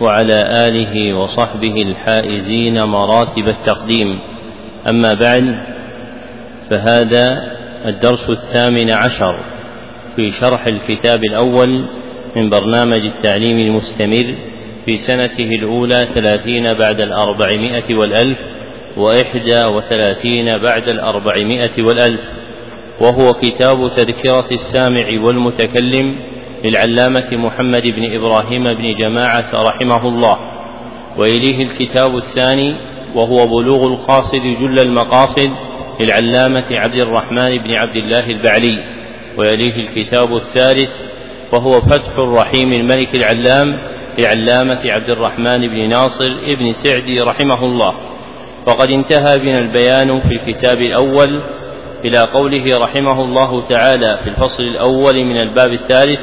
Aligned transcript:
وعلى 0.00 0.68
آله 0.68 1.14
وصحبه 1.14 1.82
الحائزين 1.82 2.82
مراتب 2.82 3.48
التقديم. 3.48 4.18
أما 4.88 5.14
بعد 5.14 5.76
فهذا 6.70 7.56
الدرس 7.86 8.30
الثامن 8.30 8.90
عشر 8.90 9.36
في 10.16 10.30
شرح 10.30 10.66
الكتاب 10.66 11.24
الأول 11.24 11.84
من 12.36 12.50
برنامج 12.50 13.04
التعليم 13.04 13.58
المستمر 13.58 14.34
في 14.84 14.96
سنته 14.96 15.54
الأولى 15.54 16.08
ثلاثين 16.14 16.74
بعد 16.74 17.00
الأربعمائة 17.00 17.94
والألف 17.94 18.38
وإحدى 18.96 19.64
وثلاثين 19.64 20.58
بعد 20.58 20.88
الأربعمائة 20.88 21.82
والألف 21.82 22.20
وهو 23.00 23.32
كتاب 23.32 23.90
تذكرة 23.96 24.46
السامع 24.52 25.06
والمتكلم 25.26 26.16
للعلامة 26.64 27.26
محمد 27.32 27.82
بن 27.82 28.16
إبراهيم 28.16 28.64
بن 28.64 28.92
جماعة 28.92 29.50
رحمه 29.54 30.08
الله. 30.08 30.38
وإليه 31.18 31.62
الكتاب 31.62 32.16
الثاني 32.16 32.74
وهو 33.14 33.46
بلوغ 33.46 33.86
القاصد 33.86 34.42
جل 34.60 34.78
المقاصد 34.78 35.50
للعلامة 36.00 36.66
عبد 36.70 36.96
الرحمن 36.96 37.58
بن 37.58 37.74
عبد 37.74 37.96
الله 37.96 38.26
البعلي. 38.26 38.96
ويليه 39.38 39.88
الكتاب 39.88 40.36
الثالث 40.36 40.90
وهو 41.52 41.80
فتح 41.80 42.12
الرحيم 42.12 42.72
الملك 42.72 43.14
العلام 43.14 43.66
لعلامة 44.18 44.80
عبد 44.84 45.10
الرحمن 45.10 45.68
بن 45.68 45.88
ناصر 45.88 46.28
بن 46.58 46.68
سعدي 46.68 47.20
رحمه 47.20 47.64
الله. 47.64 47.94
وقد 48.66 48.90
انتهى 48.90 49.38
بنا 49.38 49.58
البيان 49.58 50.20
في 50.20 50.28
الكتاب 50.28 50.80
الأول 50.80 51.42
إلى 52.04 52.18
قوله 52.18 52.64
رحمه 52.78 53.24
الله 53.24 53.64
تعالى 53.64 54.18
في 54.24 54.30
الفصل 54.30 54.62
الأول 54.62 55.24
من 55.24 55.40
الباب 55.40 55.72
الثالث 55.72 56.18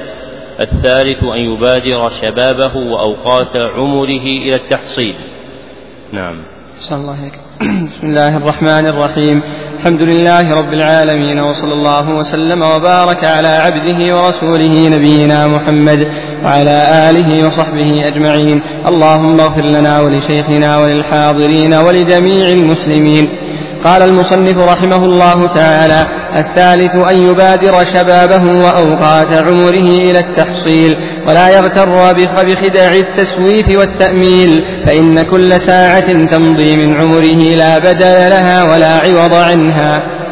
الثالث 0.60 1.24
أن 1.24 1.40
يبادر 1.40 2.10
شبابه 2.10 2.76
وأوقات 2.76 3.56
عمره 3.56 4.26
إلى 4.26 4.56
التحصيل. 4.56 5.16
نعم. 6.12 6.36
صلى 6.76 6.98
الله 6.98 7.18
عليك. 7.22 7.34
بسم 7.86 8.08
الله 8.08 8.38
الرحمن 8.38 8.86
الرحيم. 8.86 9.42
الحمد 9.78 10.02
لله 10.02 10.54
رب 10.54 10.74
العالمين 10.74 11.40
وصلى 11.40 11.74
الله 11.74 12.10
وسلم 12.10 12.62
وبارك 12.62 13.24
على 13.24 13.48
عبده 13.48 14.18
ورسوله 14.18 14.88
نبينا 14.90 15.48
محمد 15.48 16.08
وعلى 16.44 17.10
آله 17.10 17.48
وصحبه 17.48 18.08
أجمعين. 18.08 18.62
اللهم 18.88 19.40
اغفر 19.40 19.62
لنا 19.62 20.02
ولشيخنا 20.02 20.78
وللحاضرين 20.78 21.74
ولجميع 21.74 22.46
المسلمين. 22.46 23.28
قال 23.84 24.02
المصنف 24.02 24.58
رحمه 24.58 25.06
الله 25.06 25.48
تعالى 25.48 26.08
الثالث 26.36 26.96
أن 26.96 27.28
يبادر 27.28 27.84
شبابه 27.84 28.64
وأوقات 28.66 29.32
عمره 29.32 29.88
إلى 30.10 30.20
التحصيل 30.20 30.98
ولا 31.28 31.50
يغتر 31.50 32.14
بخدع 32.14 32.94
التسويف 32.94 33.70
والتأميل 33.70 34.64
فإن 34.86 35.24
كل 35.24 35.62
ساعة 35.62 36.26
تمضي 36.32 36.78
من 36.78 37.02
عمره 37.02 37.56
لا 37.56 37.80
بدل 37.80 38.30
لها 38.30 38.64
ولا 38.64 38.98
عوض 38.98 39.34
عنها. 39.34 40.23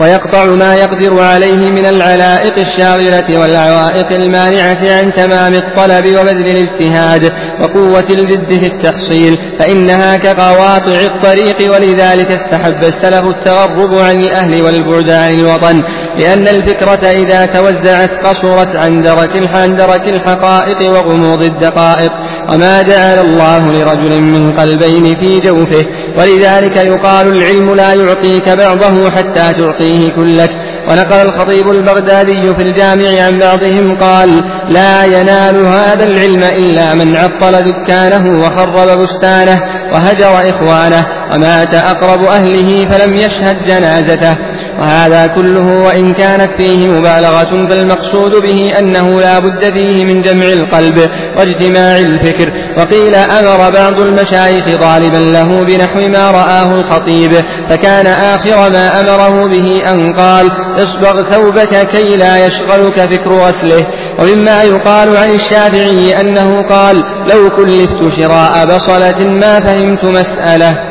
ويقطع 0.00 0.44
ما 0.44 0.74
يقدر 0.74 1.22
عليه 1.22 1.70
من 1.70 1.86
العلائق 1.86 2.58
الشاغلة 2.58 3.38
والعوائق 3.40 4.12
المانعة 4.12 4.98
عن 4.98 5.12
تمام 5.12 5.54
الطلب 5.54 6.06
وبذل 6.06 6.46
الاجتهاد 6.46 7.32
وقوة 7.60 8.04
الجد 8.10 8.48
في 8.48 8.66
التحصيل 8.66 9.38
فإنها 9.58 10.16
كقواطع 10.16 11.00
الطريق 11.00 11.72
ولذلك 11.72 12.30
استحب 12.30 12.84
السلف 12.84 13.24
التغرب 13.24 13.94
عن 13.94 14.20
الأهل 14.20 14.62
والبعد 14.62 15.10
عن 15.10 15.30
الوطن 15.30 15.82
لأن 16.18 16.48
الفكرة 16.48 17.06
إذا 17.06 17.46
توزعت 17.46 18.26
قصرت 18.26 18.76
عن 18.76 19.02
درك 19.02 19.30
عن 19.56 19.76
درك 19.76 20.08
الحقائق 20.08 20.90
وغموض 20.90 21.42
الدقائق 21.42 22.12
وما 22.52 22.82
جعل 22.82 23.18
الله 23.18 23.72
لرجل 23.72 24.20
من 24.20 24.52
قلبين 24.52 25.16
في 25.16 25.40
جوفه 25.40 25.86
ولذلك 26.18 26.76
يقال 26.76 27.26
العلم 27.26 27.74
لا 27.74 27.94
يعطيك 27.94 28.48
بعضه 28.48 29.10
حتى 29.10 29.52
تعطيه 29.90 30.08
كلك. 30.08 30.50
ونقل 30.88 31.26
الخطيب 31.26 31.70
البغدادي 31.70 32.54
في 32.54 32.62
الجامع 32.62 33.22
عن 33.22 33.38
بعضهم 33.38 33.96
قال 33.96 34.42
لا 34.70 35.04
ينال 35.04 35.66
هذا 35.66 36.04
العلم 36.04 36.42
إلا 36.42 36.94
من 36.94 37.16
عطل 37.16 37.62
دكانه 37.62 38.42
وخرب 38.42 39.00
بستانه 39.00 39.60
وهجر 39.92 40.48
إخوانه 40.50 41.06
ومات 41.34 41.74
أقرب 41.74 42.24
أهله 42.24 42.88
فلم 42.88 43.14
يشهد 43.14 43.62
جنازته. 43.62 44.36
وهذا 44.80 45.26
كله 45.26 45.84
وإن 45.84 46.14
كانت 46.14 46.50
فيه 46.52 46.88
مبالغة 46.88 47.66
فالمقصود 47.68 48.42
به 48.42 48.78
أنه 48.78 49.20
لا 49.20 49.38
بد 49.38 49.70
فيه 49.72 50.04
من 50.04 50.20
جمع 50.20 50.46
القلب 50.46 51.10
واجتماع 51.36 51.98
الفكر. 51.98 52.52
وقيل 52.78 53.14
أمر 53.14 53.70
بعض 53.70 54.00
المشايخ 54.00 54.64
طالبا 54.80 55.16
له 55.16 55.64
بنحو 55.64 56.08
ما 56.08 56.30
رآه 56.30 56.72
الخطيب 56.72 57.32
فكان 57.68 58.06
آخر 58.06 58.70
ما 58.70 59.00
أمره 59.00 59.48
به 59.48 59.82
أن 59.92 60.12
قال 60.12 60.50
اصبغ 60.82 61.22
ثوبك 61.22 61.86
كي 61.86 62.16
لا 62.16 62.46
يشغلك 62.46 63.00
فكر 63.00 63.30
غسله 63.30 63.86
ومما 64.18 64.62
يقال 64.62 65.16
عن 65.16 65.30
الشافعي 65.30 66.20
أنه 66.20 66.62
قال 66.62 67.02
لو 67.26 67.50
كلفت 67.50 68.16
شراء 68.16 68.66
بصلة 68.74 69.24
ما 69.24 69.60
فهمت 69.60 70.04
مسألة 70.04 70.89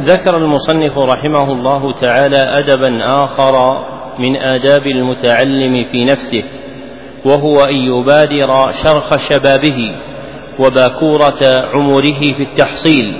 ذكر 0.00 0.36
المصنف 0.36 0.98
رحمه 0.98 1.52
الله 1.52 1.92
تعالى 1.92 2.38
أدبا 2.38 3.00
آخر 3.24 3.84
من 4.18 4.36
آداب 4.36 4.86
المتعلم 4.86 5.84
في 5.92 6.04
نفسه 6.04 6.42
وهو 7.24 7.60
أن 7.60 7.74
يبادر 7.74 8.68
شرخ 8.70 9.16
شبابه 9.16 9.78
وباكورة 10.58 11.40
عمره 11.74 12.20
في 12.36 12.42
التحصيل 12.50 13.14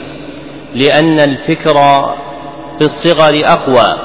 لأن 0.75 1.21
الفكر 1.21 1.75
في 2.79 2.85
الصغر 2.85 3.43
أقوى 3.45 3.99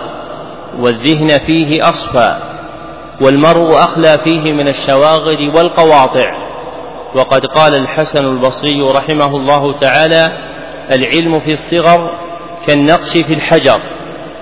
والذهن 0.79 1.27
فيه 1.27 1.89
أصفى 1.89 2.37
والمرء 3.21 3.73
أخلى 3.79 4.17
فيه 4.23 4.53
من 4.53 4.67
الشواغل 4.67 5.51
والقواطع. 5.55 6.45
وقد 7.15 7.45
قال 7.45 7.75
الحسن 7.75 8.25
البصري 8.25 8.81
رحمه 8.81 9.37
الله 9.37 9.73
تعالى 9.73 10.31
العلم 10.91 11.39
في 11.39 11.51
الصغر 11.51 12.24
كالنقش 12.67 13.17
في 13.17 13.33
الحجر 13.33 13.79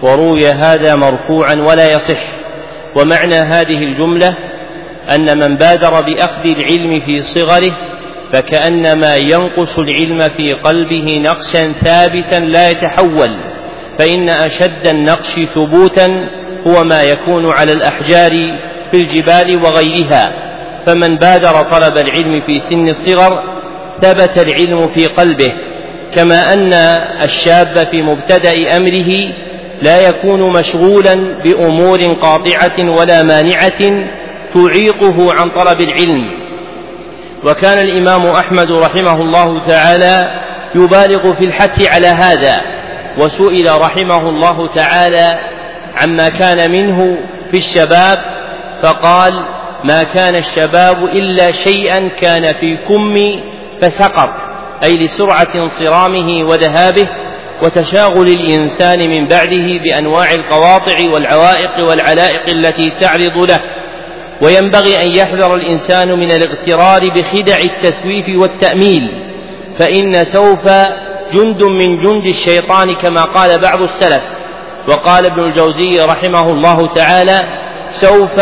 وروي 0.02 0.48
هذا 0.48 0.96
مرفوعا 0.96 1.56
ولا 1.56 1.92
يصح. 1.92 2.24
ومعنى 2.96 3.36
هذه 3.36 3.84
الجملة 3.84 4.36
أن 5.16 5.40
من 5.40 5.58
بادر 5.58 6.00
بأخذ 6.02 6.46
العلم 6.46 7.00
في 7.00 7.22
صغره 7.22 7.72
فكأنما 8.32 9.16
ينقش 9.16 9.80
العلم 9.80 10.20
في 10.20 10.54
قلبه 10.64 11.20
نقشا 11.20 11.72
ثابتا 11.72 12.40
لا 12.40 12.70
يتحول. 12.70 13.30
فإن 14.00 14.30
أشد 14.30 14.88
النقش 14.88 15.40
ثبوتا 15.40 16.30
هو 16.68 16.84
ما 16.84 17.04
يكون 17.04 17.52
على 17.52 17.72
الأحجار 17.72 18.32
في 18.92 18.98
الجبال 18.98 19.66
وغيرها. 19.66 20.54
فمن 20.86 21.18
بادر 21.18 21.62
طلب 21.62 21.98
العلم 21.98 22.42
في 22.42 22.60
سن 22.60 22.88
الصغر 22.90 23.44
ثبت 24.02 24.38
العلم 24.38 24.88
في 24.88 25.06
قلبه. 25.06 25.54
كما 26.16 26.54
أن 26.54 26.74
الشاب 27.24 27.88
في 27.92 28.02
مبتدأ 28.02 28.78
أمره 28.78 29.34
لا 29.82 30.08
يكون 30.08 30.54
مشغولا 30.54 31.16
بأمور 31.44 32.04
قاطعة 32.04 32.98
ولا 33.00 33.24
مانعة 33.24 34.08
تعيقه 34.54 35.30
عن 35.40 35.50
طلب 35.50 35.82
العلم. 35.82 36.32
وكان 37.44 37.80
الإمام 37.80 38.26
أحمد 38.26 38.72
رحمه 38.72 39.22
الله 39.22 39.60
تعالى 39.60 40.42
يبالغ 40.76 41.22
في 41.22 41.46
الحث 41.46 41.92
على 41.92 42.08
هذا 42.08 42.62
وسئل 43.18 43.82
رحمه 43.82 44.30
الله 44.30 44.68
تعالى 44.68 45.40
عما 45.96 46.30
كان 46.30 46.72
منه 46.72 47.18
في 47.52 47.58
الشباب 47.58 48.20
فقال 48.82 49.46
ما 49.84 50.04
كان 50.04 50.36
الشباب 50.36 51.06
إلا 51.06 51.52
شيئا 51.52 52.08
كان 52.08 52.54
في 52.54 52.78
كم 52.78 53.42
فسقط. 53.82 54.43
أي 54.84 54.98
لسرعة 54.98 55.48
انصرامه 55.56 56.50
وذهابه 56.50 57.10
وتشاغل 57.62 58.28
الإنسان 58.28 59.00
من 59.10 59.28
بعده 59.28 59.68
بأنواع 59.84 60.34
القواطع 60.34 60.96
والعوائق 61.14 61.90
والعلائق 61.90 62.50
التي 62.50 62.92
تعرض 63.00 63.38
له. 63.38 63.60
وينبغي 64.42 65.04
أن 65.04 65.12
يحذر 65.12 65.56
الإنسان 65.56 66.20
من 66.20 66.32
الاغترار 66.32 67.02
بخدع 67.16 67.58
التسويف 67.58 68.30
والتأميل 68.30 69.10
فإن 69.80 70.24
سوف 70.24 70.68
جند 71.34 71.64
من 71.64 72.02
جند 72.04 72.28
الشيطان 72.28 72.94
كما 72.94 73.22
قال 73.22 73.60
بعض 73.60 73.82
السلف. 73.82 74.24
وقال 74.88 75.26
ابن 75.26 75.40
الجوزي 75.40 76.00
رحمه 76.00 76.50
الله 76.50 76.88
تعالى 76.88 77.40
سوف 77.88 78.40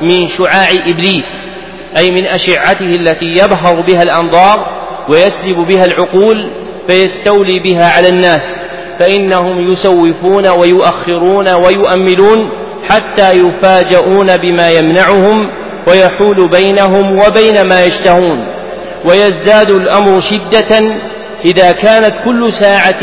من 0.00 0.26
شعاع 0.26 0.68
إبليس 0.86 1.56
أي 1.96 2.10
من 2.10 2.26
أشعته 2.26 2.94
التي 2.94 3.26
يبهر 3.26 3.80
بها 3.80 4.02
الأنظار 4.02 4.75
ويسلب 5.08 5.56
بها 5.56 5.84
العقول 5.84 6.50
فيستولي 6.86 7.58
بها 7.58 7.90
على 7.90 8.08
الناس 8.08 8.66
فإنهم 8.98 9.60
يسوفون 9.60 10.46
ويؤخرون 10.46 11.48
ويؤملون 11.48 12.50
حتى 12.88 13.32
يفاجؤون 13.32 14.36
بما 14.36 14.70
يمنعهم 14.70 15.50
ويحول 15.86 16.50
بينهم 16.50 17.18
وبين 17.18 17.60
ما 17.68 17.84
يشتهون. 17.84 18.56
ويزداد 19.04 19.70
الأمر 19.70 20.20
شدة 20.20 20.78
إذا 21.44 21.72
كانت 21.72 22.14
كل 22.24 22.52
ساعة 22.52 23.00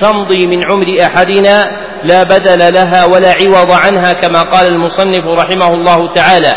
تمضي 0.00 0.46
من 0.46 0.70
عمر 0.70 0.86
أحدنا 1.02 1.64
لا 2.04 2.22
بدل 2.22 2.74
لها 2.74 3.04
ولا 3.04 3.32
عوض 3.32 3.70
عنها 3.70 4.12
كما 4.12 4.42
قال 4.42 4.66
المصنف 4.66 5.26
رحمه 5.26 5.74
الله 5.74 6.12
تعالى 6.14 6.52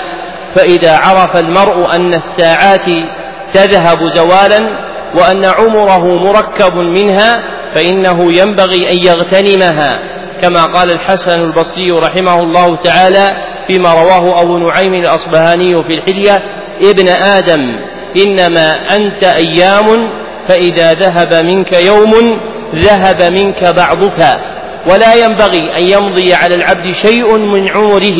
فإذا 0.56 0.98
عرف 0.98 1.38
المرء 1.38 1.96
أن 1.96 2.14
الساعات 2.14 2.86
تذهب 3.54 4.08
زوالا 4.16 4.92
وأن 5.16 5.46
عمره 5.46 6.06
مركب 6.06 6.76
منها 6.76 7.44
فإنه 7.76 8.34
ينبغي 8.34 8.92
أن 8.92 8.98
يغتنمها 8.98 10.00
كما 10.42 10.66
قال 10.66 10.92
الحسن 10.92 11.42
البصري 11.42 11.92
رحمه 11.92 12.44
الله 12.44 12.76
تعالى 12.76 13.30
فيما 13.68 13.94
رواه 13.94 14.42
أبو 14.42 14.58
نعيم 14.58 14.94
الأصبهاني 14.94 15.84
في 15.84 15.94
الحلية 15.94 16.44
ابن 16.82 17.08
آدم 17.08 17.60
إنما 18.18 18.96
أنت 18.96 19.24
أيام 19.24 19.88
فإذا 20.50 20.94
ذهب 20.94 21.46
منك 21.46 21.72
يوم 21.72 22.14
ذهب 22.76 23.24
منك 23.24 23.64
بعضك. 23.64 24.40
ولا 24.88 25.16
ينبغي 25.16 25.78
أن 25.78 25.90
يمضي 25.90 26.34
على 26.34 26.56
العبد 26.56 26.92
شيء 26.92 27.38
من 27.38 27.70
عمره 27.70 28.20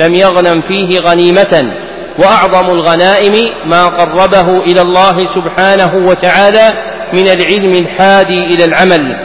لم 0.00 0.14
يغنم 0.14 0.60
فيه 0.60 1.00
غنيمة. 1.00 1.72
وأعظم 2.18 2.70
الغنائم 2.70 3.48
ما 3.66 3.86
قربه 3.86 4.58
إلى 4.64 4.82
الله 4.82 5.26
سبحانه 5.26 5.94
وتعالى 5.94 6.74
من 7.12 7.28
العلم 7.28 7.74
الحادي 7.74 8.44
إلى 8.54 8.64
العمل. 8.64 9.16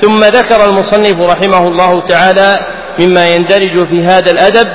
ثم 0.00 0.24
ذكر 0.24 0.64
المصنف 0.64 1.20
رحمه 1.20 1.68
الله 1.68 2.00
تعالى 2.00 2.56
مما 2.98 3.28
يندرج 3.28 3.88
في 3.88 4.04
هذا 4.04 4.30
الأدب 4.30 4.68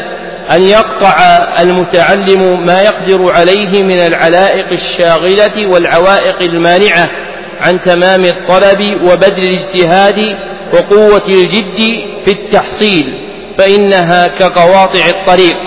أن 0.52 0.64
يقطع 0.64 1.16
المتعلم 1.60 2.66
ما 2.66 2.82
يقدر 2.82 3.32
عليه 3.32 3.84
من 3.84 4.00
العلائق 4.00 4.68
الشاغلة 4.72 5.70
والعوائق 5.70 6.42
المانعة 6.42 7.08
عن 7.62 7.80
تمام 7.80 8.26
الطلب 8.26 9.02
وبذل 9.04 9.40
الاجتهاد 9.40 10.38
وقوة 10.74 11.28
الجد 11.28 11.80
في 12.26 12.32
التحصيل 12.32 13.14
فإنها 13.58 14.28
كقواطع 14.28 15.06
الطريق. 15.10 15.58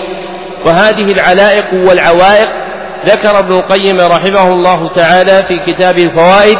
وهذه 0.65 1.11
العلائق 1.11 1.73
والعوائق 1.73 2.49
ذكر 3.05 3.39
ابن 3.39 3.51
القيم 3.51 3.99
رحمه 3.99 4.53
الله 4.53 4.89
تعالى 4.95 5.43
في 5.43 5.59
كتاب 5.59 5.97
الفوائد 5.97 6.57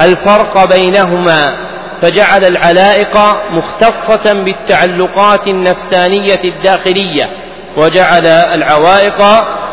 الفرق 0.00 0.64
بينهما 0.64 1.56
فجعل 2.02 2.44
العلائق 2.44 3.18
مختصة 3.50 4.32
بالتعلقات 4.32 5.48
النفسانية 5.48 6.40
الداخلية 6.44 7.30
وجعل 7.76 8.26
العوائق 8.26 9.22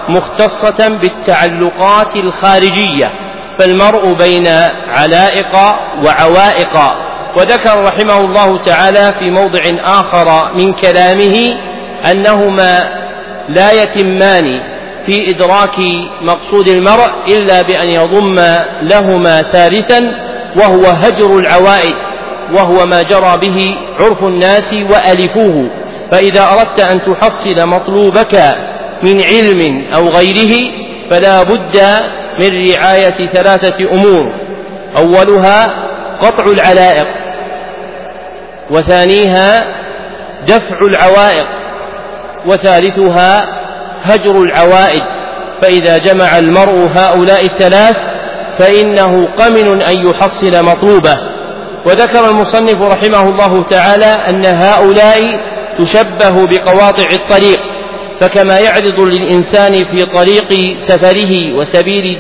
مختصة 0.09 0.87
بالتعلقات 0.87 2.15
الخارجية 2.15 3.11
فالمرء 3.59 4.13
بين 4.13 4.47
علائق 4.87 5.55
وعوائق. 6.03 6.77
وذكر 7.35 7.81
رحمه 7.81 8.17
الله 8.17 8.57
تعالى 8.57 9.13
في 9.19 9.29
موضع 9.29 9.61
آخر 9.85 10.53
من 10.53 10.73
كلامه 10.73 11.49
أنهما 12.11 12.98
لا 13.49 13.83
يتمان 13.83 14.59
في 15.05 15.29
إدراك 15.29 15.75
مقصود 16.21 16.67
المرء 16.67 17.09
إلا 17.27 17.61
بأن 17.61 17.89
يضم 17.89 18.35
لهما 18.81 19.41
ثالثا 19.41 20.11
وهو 20.55 20.85
هجر 20.85 21.37
العوائد 21.37 21.95
وهو 22.53 22.85
ما 22.85 23.01
جرى 23.01 23.37
به 23.41 23.75
عرف 23.99 24.23
الناس 24.23 24.73
وألفوه. 24.73 25.69
فإذا 26.11 26.43
أردت 26.43 26.79
أن 26.79 26.99
تحصل 27.01 27.67
مطلوبك 27.67 28.35
من 29.03 29.21
علم 29.21 29.87
أو 29.93 30.07
غيره 30.07 30.71
فلا 31.09 31.43
بد 31.43 31.81
من 32.39 32.71
رعاية 32.71 33.29
ثلاثة 33.31 33.91
أمور. 33.91 34.33
أولها 34.97 35.73
قطع 36.21 36.43
العلائق 36.45 37.07
وثانيها 38.71 39.65
دفع 40.47 40.77
العوائق. 40.87 41.58
وثالثها 42.45 43.59
هجر 44.03 44.41
العوائد. 44.41 45.03
فإذا 45.61 45.97
جمع 45.97 46.37
المرء 46.37 46.89
هؤلاء 46.95 47.45
الثلاث 47.45 47.97
فإنه 48.57 49.27
قمن 49.37 49.83
أن 49.83 50.07
يحصل 50.07 50.65
مطلوبة. 50.65 51.17
وذكر 51.85 52.29
المصنف 52.29 52.81
رحمه 52.81 53.29
الله 53.29 53.63
تعالى 53.63 54.05
أن 54.05 54.45
هؤلاء 54.45 55.39
تشبه 55.79 56.45
بقواطع 56.45 57.05
الطريق 57.11 57.59
فكما 58.21 58.59
يعرض 58.59 58.99
للإنسان 58.99 59.85
في 59.85 60.05
طريق 60.05 60.77
سفره 60.79 61.53
وسبيل 61.53 62.19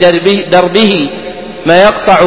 دربه, 0.49 1.09
ما 1.65 1.81
يقطع 1.83 2.19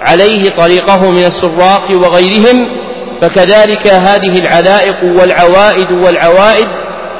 عليه 0.00 0.50
طريقه 0.50 1.10
من 1.10 1.24
السراق 1.24 1.90
وغيرهم 1.90 2.66
فكذلك 3.22 3.86
هذه 3.86 4.38
العلائق 4.38 4.96
والعوائد 5.04 5.92
والعوائد 5.92 6.68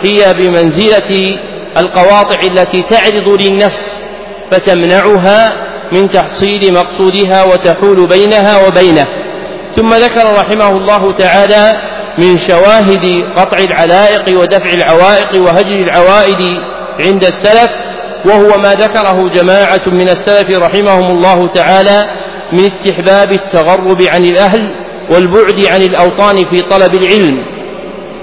هي 0.03 0.35
بمنزلة 0.35 1.39
القواطع 1.77 2.41
التي 2.45 2.83
تعرض 2.83 3.43
للنفس 3.43 4.07
فتمنعها 4.51 5.53
من 5.93 6.11
تحصيل 6.11 6.75
مقصودها 6.75 7.45
وتحول 7.45 8.07
بينها 8.07 8.67
وبينه. 8.67 9.07
ثم 9.77 9.95
ذكر 9.95 10.33
رحمه 10.33 10.71
الله 10.71 11.13
تعالى 11.13 11.77
من 12.19 12.39
شواهد 12.39 13.25
قطع 13.37 13.59
العلائق 13.59 14.41
ودفع 14.41 14.75
العوائق 14.75 15.43
وهجر 15.43 15.77
العوائد 15.77 16.63
عند 17.07 17.25
السلف 17.25 17.71
وهو 18.25 18.59
ما 18.59 18.75
ذكره 18.75 19.29
جماعة 19.35 19.83
من 19.87 20.09
السلف 20.09 20.59
رحمهم 20.59 21.07
الله 21.11 21.49
تعالى 21.49 22.05
من 22.53 22.65
استحباب 22.65 23.33
التغرب 23.33 24.03
عن 24.03 24.25
الأهل 24.25 24.71
والبعد 25.11 25.61
عن 25.61 25.83
الأوطان 25.83 26.37
في 26.51 26.63
طلب 26.63 26.95
العلم. 26.95 27.60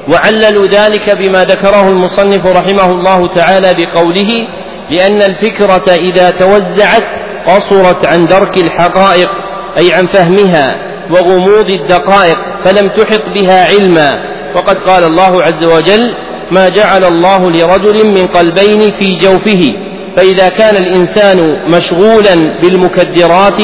وعللوا 0.09 0.67
ذلك 0.67 1.09
بما 1.09 1.45
ذكره 1.45 1.89
المصنف 1.89 2.45
رحمه 2.45 2.91
الله 2.91 3.33
تعالى 3.35 3.73
بقوله 3.73 4.47
لأن 4.91 5.21
الفكرة 5.21 5.93
إذا 5.93 6.31
توزعت 6.31 7.03
قصرت 7.47 8.05
عن 8.05 8.25
درك 8.25 8.57
الحقائق 8.57 9.29
أي 9.77 9.93
عن 9.93 10.07
فهمها 10.07 10.77
وغموض 11.11 11.69
الدقائق 11.69 12.37
فلم 12.65 12.87
تحط 12.87 13.23
بها 13.35 13.65
علما. 13.65 14.11
وقد 14.55 14.77
قال 14.77 15.03
الله 15.03 15.43
عز 15.43 15.63
وجل 15.63 16.13
ما 16.51 16.69
جعل 16.69 17.03
الله 17.03 17.51
لرجل 17.51 18.05
من 18.05 18.27
قلبين 18.27 18.79
في 18.99 19.13
جوفه 19.13 19.73
فإذا 20.17 20.49
كان 20.49 20.75
الإنسان 20.75 21.65
مشغولا 21.71 22.35
بالمكدرات 22.61 23.61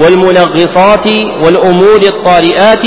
والمنغصات 0.00 1.06
والأمور 1.42 2.00
الطارئات 2.02 2.84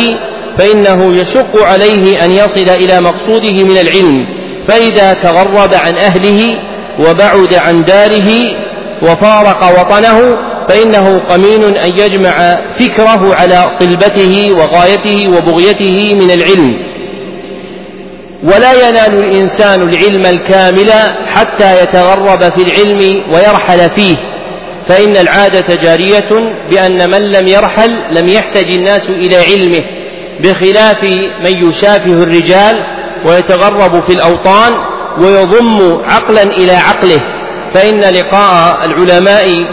فإنه 0.58 1.18
يشق 1.18 1.64
عليه 1.64 2.26
أن 2.26 2.32
يصل 2.32 2.70
إلى 2.70 3.02
مقصوده 3.02 3.64
من 3.64 3.78
العلم 3.78 4.28
فإذا 4.68 5.14
تغرب 5.14 5.74
عن 5.74 5.98
أهله 5.98 6.60
وبعد 7.00 7.54
عن 7.54 7.84
داره 7.84 8.30
وفارق 9.02 9.80
وطنه 9.82 10.38
فإنه 10.70 11.20
قمين 11.20 11.78
أن 11.78 11.90
يجمع 11.98 12.56
فكره 12.80 13.36
على 13.36 13.78
طلبته 13.80 14.52
وغايته 14.52 15.30
وبغيته 15.38 16.16
من 16.16 16.32
العلم. 16.32 16.94
ولا 18.44 18.90
ينال 18.90 19.24
الإنسان 19.24 19.82
العلم 19.82 20.26
الكامل 20.26 20.92
حتى 21.36 21.84
يتغرب 21.84 22.40
في 22.40 22.62
العلم 22.62 23.24
ويرحل 23.34 23.96
فيه 23.96 24.16
فإن 24.88 25.18
العادة 25.18 25.76
جارية 25.76 26.30
بأن 26.70 27.10
من 27.10 27.22
لم 27.22 27.48
يرحل 27.48 27.92
لم 28.12 28.28
يحتج 28.28 28.72
الناس 28.72 29.10
إلى 29.10 29.36
علمه. 29.38 29.84
بخلاف 30.40 31.04
من 31.44 31.68
يشافه 31.68 32.14
الرجال 32.14 32.80
ويتغرب 33.26 34.00
في 34.00 34.14
الأوطان 34.14 34.74
ويضم 35.18 36.02
عقلا 36.06 36.44
إلى 36.44 36.72
عقله 36.72 37.20
فإن 37.74 38.00
لقاء 38.00 38.86
العلماء 38.86 39.66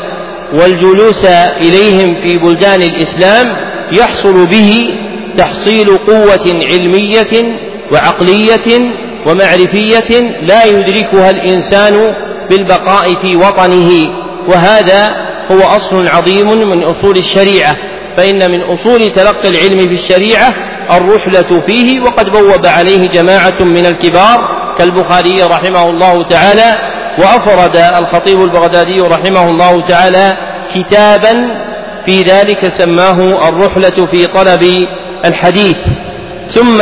والجلوس 0.53 1.25
إليهم 1.61 2.15
في 2.15 2.39
بلدان 2.39 2.83
الإسلام 2.83 3.57
يحصل 3.93 4.47
به 4.47 4.95
تحصيل 5.37 5.97
قوة 5.97 6.61
علمية 6.71 7.59
وعقلية 7.93 8.79
ومعرفية 9.27 10.21
لا 10.43 10.65
يدركها 10.65 11.31
الإنسان 11.31 12.15
بالبقاء 12.51 13.23
في 13.23 13.37
وطنه 13.37 13.91
وهذا 14.49 15.11
هو 15.51 15.61
أصل 15.61 16.09
عظيم 16.09 16.69
من 16.69 16.85
أصول 16.85 17.17
الشريعة. 17.17 17.77
فإن 18.21 18.51
من 18.51 18.63
أصول 18.63 19.11
تلقي 19.11 19.49
العلم 19.49 19.79
في 19.79 19.95
الشريعة 19.95 20.49
الرحلة 20.93 21.61
فيه 21.61 22.01
وقد 22.01 22.25
بوب 22.25 22.67
عليه 22.67 23.09
جماعة 23.09 23.61
من 23.61 23.87
الكبار 23.87 24.39
كالبخاري 24.79 25.43
رحمه 25.43 25.91
الله 25.91 26.25
تعالى 26.25 26.79
وأفرد 27.19 27.77
الخطيب 27.77 28.43
البغدادي 28.43 29.01
رحمه 29.01 29.51
الله 29.51 29.87
تعالى 29.87 30.37
كتابا 30.75 31.47
في 32.07 32.23
ذلك 32.23 32.69
سماه 32.69 33.49
الرحلة 33.49 34.07
في 34.13 34.27
طلب 34.27 34.87
الحديث. 35.25 35.79
ثم 36.47 36.81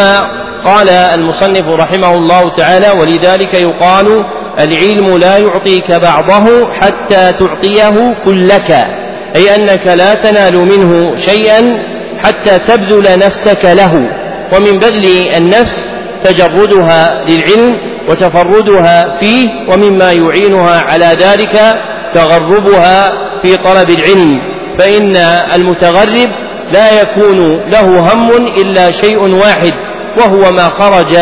قال 0.67 0.89
المصنف 0.89 1.69
رحمه 1.69 2.15
الله 2.15 2.53
تعالى 2.53 2.91
ولذلك 3.01 3.55
يقال 3.55 4.25
العلم 4.59 5.19
لا 5.19 5.39
يعطيك 5.39 5.93
بعضه 5.93 6.73
حتى 6.73 7.33
تعطيه 7.33 8.15
كلك. 8.25 8.98
أي 9.37 9.55
أنك 9.55 9.87
لا 9.87 10.15
تنال 10.15 10.57
منه 10.57 11.17
شيئا 11.17 11.83
حتى 12.25 12.59
تبذل 12.59 13.19
نفسك 13.19 13.65
له. 13.65 14.11
ومن 14.53 14.79
بذل 14.79 15.35
النفس 15.37 15.95
تجردها 16.25 17.25
للعلم 17.29 17.77
وتفردها 18.09 19.21
فيه 19.21 19.49
ومما 19.69 20.13
يعينها 20.13 20.81
على 20.81 21.17
ذلك 21.21 21.77
تغربها 22.15 23.13
في 23.43 23.57
طلب 23.57 23.91
العلم. 23.91 24.41
فإن 24.79 25.17
المتغرب 25.55 26.31
لا 26.73 27.03
يكون 27.03 27.61
له 27.71 28.13
هم 28.13 28.47
إلا 28.57 28.91
شيء 28.91 29.35
واحد 29.35 29.73
وهو 30.19 30.53
ما 30.53 30.69
خرج 30.69 31.17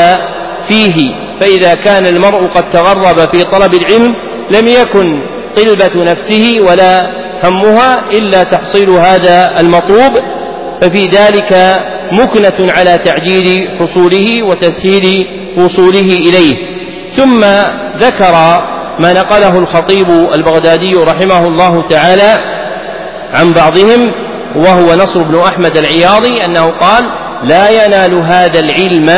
فيه. 0.68 1.14
فإذا 1.40 1.74
كان 1.74 2.06
المرء 2.06 2.46
قد 2.46 2.70
تغرب 2.70 3.30
في 3.30 3.44
طلب 3.44 3.74
العلم 3.74 4.14
لم 4.50 4.68
يكن 4.68 5.06
طلبة 5.56 6.04
نفسه 6.04 6.60
ولا 6.68 7.25
همها 7.44 8.02
إلا 8.12 8.42
تحصيل 8.42 8.90
هذا 8.90 9.60
المطلوب 9.60 10.12
ففي 10.80 11.06
ذلك 11.06 11.80
مكنة 12.12 12.72
على 12.72 12.98
تعجيل 12.98 13.68
حصوله 13.78 14.42
وتسهيل 14.42 15.26
وصوله 15.58 16.00
إليه. 16.00 16.56
ثم 17.16 17.44
ذكر 17.96 18.32
ما 19.00 19.12
نقله 19.12 19.58
الخطيب 19.58 20.10
البغدادي 20.34 20.94
رحمه 20.94 21.46
الله 21.46 21.82
تعالى 21.82 22.38
عن 23.32 23.52
بعضهم 23.52 24.12
وهو 24.56 24.94
نصر 24.94 25.22
بن 25.22 25.38
أحمد 25.38 25.76
العياضي 25.76 26.44
أنه 26.44 26.66
قال 26.66 27.04
لا 27.42 27.84
ينال 27.84 28.14
هذا 28.18 28.60
العلم 28.60 29.10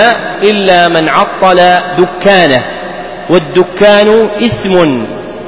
إلا 0.43 0.89
من 0.89 1.09
عطل 1.09 1.79
دكانه 1.99 2.65
والدكان 3.31 4.31
اسم 4.37 4.75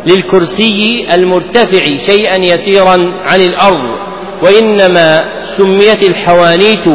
للكرسي 0.06 1.06
المرتفع 1.14 1.94
شيئا 1.94 2.36
يسيرا 2.36 2.96
عن 3.26 3.40
الأرض 3.40 4.10
وإنما 4.42 5.24
سميت 5.42 6.02
الحوانيت 6.02 6.88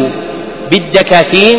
بالدكاكين 0.72 1.56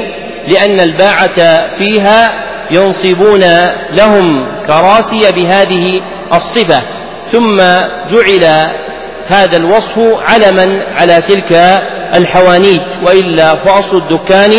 لأن 0.49 0.81
الباعة 0.81 1.75
فيها 1.75 2.47
ينصبون 2.71 3.45
لهم 3.93 4.47
كراسي 4.67 5.33
بهذه 5.33 6.01
الصفة. 6.35 6.83
ثم 7.27 7.57
جعل 8.11 8.69
هذا 9.27 9.57
الوصف 9.57 9.99
علما 9.99 10.67
على 11.01 11.23
تلك 11.23 11.53
الحوانيت 12.15 12.83
وإلا 13.03 13.55
فأصل 13.55 13.97
الدكان 13.97 14.53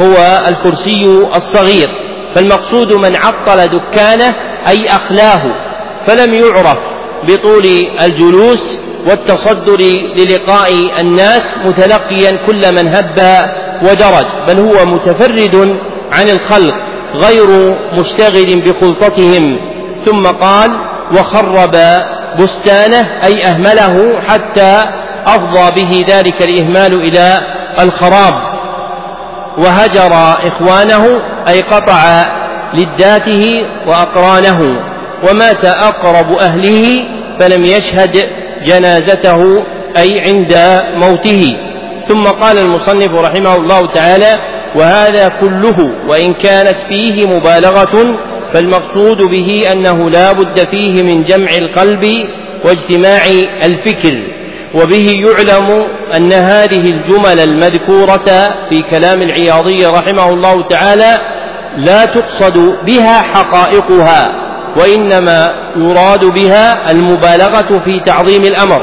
هو 0.00 0.42
الكرسي 0.48 1.04
الصغير. 1.34 1.88
فالمقصود 2.34 2.92
من 2.92 3.16
عطل 3.16 3.68
دكانه 3.68 4.34
أي 4.68 4.86
أخلاه. 4.86 5.65
فلم 6.06 6.34
يعرف 6.34 6.78
بطول 7.22 7.66
الجلوس 8.04 8.80
والتصدر 9.06 9.80
للقاء 10.16 10.72
الناس 11.00 11.58
متلقيا 11.66 12.46
كل 12.46 12.74
من 12.74 12.88
هب 12.88 13.42
ودرج 13.82 14.26
بل 14.48 14.58
هو 14.58 14.84
متفرد 14.86 15.56
عن 16.12 16.28
الخلق 16.28 16.74
غير 17.14 17.76
مشتغل 17.92 18.60
بخلطتهم. 18.60 19.58
ثم 20.04 20.26
قال 20.26 20.70
وخرب 21.12 21.76
بستانه 22.38 23.08
أي 23.24 23.46
أهمله 23.46 24.20
حتى 24.28 24.84
أفضى 25.26 25.82
به 25.82 26.04
ذلك 26.08 26.42
الإهمال 26.42 26.94
إلى 26.94 27.38
الخراب. 27.78 28.34
وهجر 29.58 30.12
إخوانه 30.48 31.20
أي 31.48 31.60
قطع 31.62 32.24
لداته 32.74 33.66
وأقرانه. 33.86 34.80
ومات 35.22 35.64
أقرب 35.64 36.32
أهله 36.32 37.04
فلم 37.40 37.64
يشهد 37.64 38.24
جنازته 38.66 39.64
أي 39.96 40.20
عند 40.20 40.82
موته. 40.96 41.48
ثم 42.02 42.24
قال 42.24 42.58
المصنف 42.58 43.10
رحمه 43.10 43.56
الله 43.56 43.92
تعالى 43.94 44.38
وهذا 44.76 45.28
كله 45.28 45.76
وإن 46.08 46.34
كانت 46.34 46.78
فيه 46.78 47.26
مبالغة 47.26 48.18
فالمقصود 48.52 49.22
به 49.22 49.62
أنه 49.72 50.10
لا 50.10 50.32
بد 50.32 50.68
فيه 50.68 51.02
من 51.02 51.22
جمع 51.22 51.48
القلب 51.58 52.06
واجتماع 52.64 53.20
الفكر 53.62 54.22
وبه 54.74 55.16
يعلم 55.26 55.86
أن 56.16 56.32
هذه 56.32 56.90
الجمل 56.90 57.40
المذكورة 57.40 58.48
في 58.70 58.82
كلام 58.90 59.22
العياضي 59.22 59.86
رحمه 59.86 60.28
الله 60.28 60.68
تعالى 60.68 61.18
لا 61.76 62.04
تقصد 62.04 62.58
بها 62.86 63.22
حقائقها. 63.22 64.45
وإنما 64.78 65.50
يراد 65.76 66.24
بها 66.24 66.90
المبالغة 66.90 67.78
في 67.78 68.00
تعظيم 68.04 68.44
الأمر. 68.44 68.82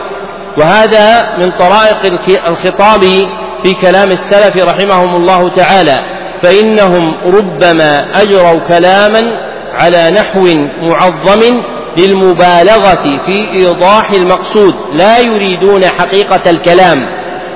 وهذا 0.57 1.37
من 1.37 1.51
طرائق 1.59 2.19
الخطاب 2.47 3.01
في 3.63 3.73
كلام 3.81 4.11
السلف 4.11 4.57
رحمهم 4.57 5.15
الله 5.15 5.49
تعالى. 5.49 5.97
فإنهم 6.43 7.03
ربما 7.25 8.05
أجروا 8.15 8.59
كلاما 8.67 9.21
على 9.73 10.11
نحو 10.11 10.47
معظم 10.81 11.61
للمبالغة 11.97 13.21
في 13.25 13.51
إيضاح 13.53 14.11
المقصود. 14.11 14.73
لا 14.93 15.19
يريدون 15.19 15.85
حقيقة 15.85 16.49
الكلام. 16.49 16.97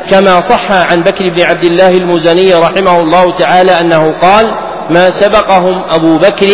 كما 0.10 0.40
صح 0.40 0.72
عن 0.72 1.02
بكر 1.02 1.30
بن 1.30 1.42
عبد 1.42 1.64
الله 1.64 1.98
المزني 1.98 2.54
رحمه 2.54 3.00
الله 3.00 3.38
تعالى 3.38 3.72
أنه 3.72 4.12
قال 4.22 4.46
ما 4.90 5.10
سبقهم 5.10 5.84
أبو 5.90 6.18
بكر 6.18 6.48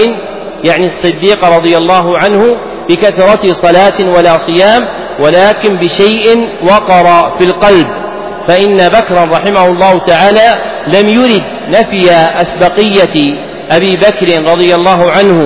يعني 0.63 0.85
الصديق 0.85 1.45
رضي 1.45 1.77
الله 1.77 2.17
عنه 2.17 2.57
بكثرة 2.89 3.53
صلاة 3.53 4.17
ولا 4.17 4.37
صيام 4.37 4.87
ولكن 5.19 5.79
بشيء 5.79 6.49
وقر 6.63 7.37
في 7.37 7.43
القلب. 7.43 7.87
فإن 8.47 8.89
بكرا 8.89 9.23
رحمه 9.23 9.65
الله 9.65 9.97
تعالى 9.97 10.61
لم 10.87 11.09
يرد 11.09 11.43
نفي 11.69 12.11
أسبقية 12.11 13.37
أبي 13.71 13.91
بكر 13.91 14.51
رضي 14.51 14.75
الله 14.75 15.11
عنه 15.11 15.45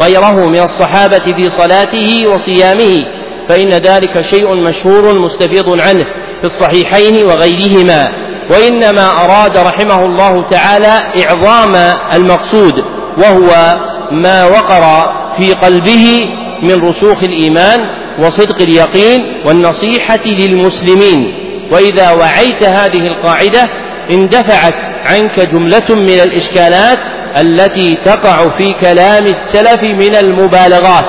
غيره 0.00 0.46
من 0.46 0.60
الصحابة 0.60 1.18
في 1.18 1.48
صلاته 1.48 2.24
وصيامه 2.34 3.04
فإن 3.48 3.68
ذلك 3.68 4.20
شيء 4.20 4.54
مشهور 4.56 5.18
مستفيض 5.18 5.80
عنه 5.82 6.04
في 6.40 6.44
الصحيحين 6.44 7.26
وغيرهما. 7.26 8.08
وإنما 8.50 9.10
أراد 9.24 9.56
رحمه 9.56 10.04
الله 10.04 10.46
تعالى 10.46 11.02
إعظام 11.24 11.76
المقصود 12.14 12.74
وهو 13.18 13.76
ما 14.10 14.44
وقر 14.44 15.12
في 15.36 15.52
قلبه 15.52 16.30
من 16.62 16.82
رسوخ 16.82 17.22
الإيمان 17.22 17.80
وصدق 18.18 18.60
اليقين 18.60 19.42
والنصيحة 19.44 20.26
للمسلمين. 20.26 21.34
وإذا 21.72 22.10
وعيت 22.10 22.62
هذه 22.62 23.06
القاعدة 23.06 23.68
اندفعت 24.10 24.74
عنك 25.04 25.40
جملة 25.40 25.84
من 25.90 26.20
الإشكالات 26.20 26.98
التي 27.40 27.94
تقع 27.94 28.58
في 28.58 28.72
كلام 28.80 29.26
السلف 29.26 29.82
من 29.82 30.14
المبالغات 30.14 31.04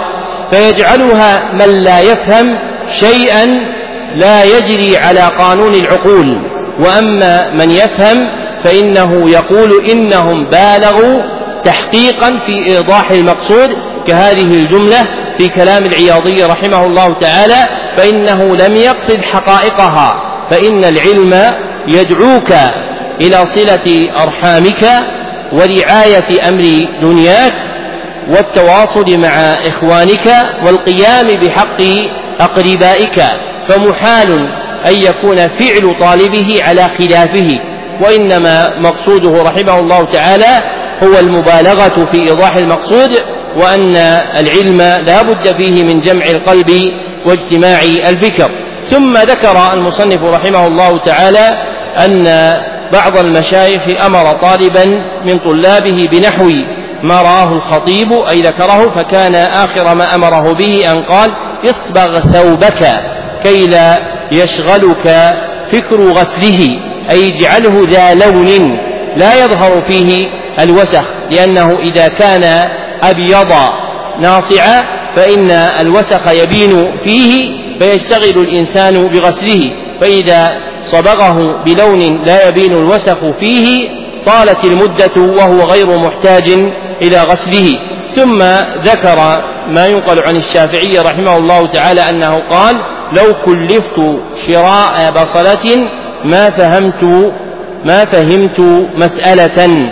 فيجعلها 0.51 1.53
من 1.53 1.79
لا 1.79 1.99
يفهم 2.01 2.59
شيئا 2.87 3.59
لا 4.15 4.43
يجري 4.43 4.97
على 4.97 5.31
قانون 5.39 5.73
العقول. 5.73 6.49
وأما 6.79 7.55
من 7.55 7.71
يفهم 7.71 8.27
فإنه 8.63 9.29
يقول 9.29 9.85
إنهم 9.91 10.45
بالغوا 10.45 11.38
تحقيقا 11.63 12.29
في 12.47 12.65
إيضاح 12.65 13.11
المقصود 13.11 13.77
كهذه 14.07 14.41
الجملة 14.41 15.07
في 15.37 15.49
كلام 15.49 15.85
العياضي 15.85 16.43
رحمه 16.43 16.85
الله 16.85 17.13
تعالى 17.13 17.65
فإنه 17.97 18.43
لم 18.43 18.75
يقصد 18.75 19.21
حقائقها 19.21 20.21
فإن 20.49 20.83
العلم 20.83 21.53
يدعوك 21.87 22.51
إلى 23.21 23.45
صلة 23.45 24.09
أرحامك 24.23 24.85
ورعاية 25.51 26.49
أمر 26.49 26.85
دنياك 27.01 27.53
والتواصل 28.27 29.17
مع 29.17 29.29
إخوانك 29.67 30.45
والقيام 30.65 31.27
بحق 31.27 31.81
أقربائك 32.39 33.23
فمحال 33.69 34.49
أن 34.85 35.01
يكون 35.01 35.35
فعل 35.47 35.95
طالبه 35.99 36.59
على 36.63 36.89
خلافه 36.97 37.59
وإنما 38.01 38.79
مقصوده 38.79 39.43
رحمه 39.43 39.79
الله 39.79 40.03
تعالى 40.03 40.59
هو 41.03 41.19
المبالغة 41.19 42.05
في 42.11 42.21
إيضاح 42.21 42.55
المقصود 42.55 43.09
وأن 43.55 43.95
العلم 44.37 44.77
لا 44.81 45.21
بد 45.21 45.47
فيه 45.57 45.83
من 45.83 45.99
جمع 45.99 46.25
القلب 46.25 46.71
واجتماع 47.25 47.81
الفكر. 47.83 48.51
ثم 48.89 49.17
ذكر 49.17 49.73
المصنف 49.73 50.23
رحمه 50.23 50.67
الله 50.67 50.99
تعالى 50.99 51.57
أن 52.05 52.53
بعض 52.93 53.17
المشايخ 53.17 53.81
أمر 54.05 54.33
طالبا 54.33 54.85
من 55.25 55.37
طلابه 55.37 56.07
بنحو 56.11 56.51
ما 57.03 57.21
رآه 57.21 57.53
الخطيب 57.53 58.13
أي 58.13 58.41
ذكره 58.41 58.89
فكان 58.95 59.35
آخر 59.35 59.95
ما 59.95 60.15
أمره 60.15 60.53
به 60.53 60.91
أن 60.91 61.03
قال 61.03 61.31
اصبغ 61.65 62.19
ثوبك 62.19 62.91
كي 63.43 63.67
لا 63.67 63.97
يشغلك 64.31 65.35
فكر 65.71 66.01
غسله 66.01 66.79
أي 67.09 67.29
اجعله 67.29 67.87
ذا 67.89 68.13
لون 68.13 68.79
لا 69.15 69.43
يظهر 69.43 69.83
فيه 69.87 70.29
الوسخ 70.59 71.03
لأنه 71.31 71.79
إذا 71.79 72.07
كان 72.07 72.69
أبيض 73.03 73.53
ناصعا 74.19 74.83
فإن 75.15 75.51
الوسخ 75.51 76.27
يبين 76.27 76.99
فيه 77.03 77.51
فيشتغل 77.79 78.37
الإنسان 78.37 79.07
بغسله. 79.07 79.71
فإذا 80.01 80.51
صبغه 80.81 81.63
بلون 81.65 82.21
لا 82.25 82.47
يبين 82.47 82.73
الوسخ 82.73 83.17
فيه 83.39 83.89
طالت 84.25 84.63
المدة 84.63 85.21
وهو 85.37 85.63
غير 85.63 85.97
محتاج 85.97 86.49
إلى 87.01 87.21
غسله. 87.21 87.79
ثم 88.15 88.43
ذكر 88.83 89.43
ما 89.69 89.87
ينقل 89.87 90.19
عن 90.25 90.35
الشافعي 90.35 90.99
رحمه 90.99 91.37
الله 91.37 91.67
تعالى 91.67 92.09
أنه 92.09 92.41
قال 92.49 92.75
لو 93.13 93.33
كلفت 93.45 93.95
شراء 94.47 95.11
بصلة 95.11 95.87
ما 96.25 96.49
فهمت 96.49 97.03
ما 97.85 98.05
فهمت 98.05 98.59
مسألة 98.95 99.89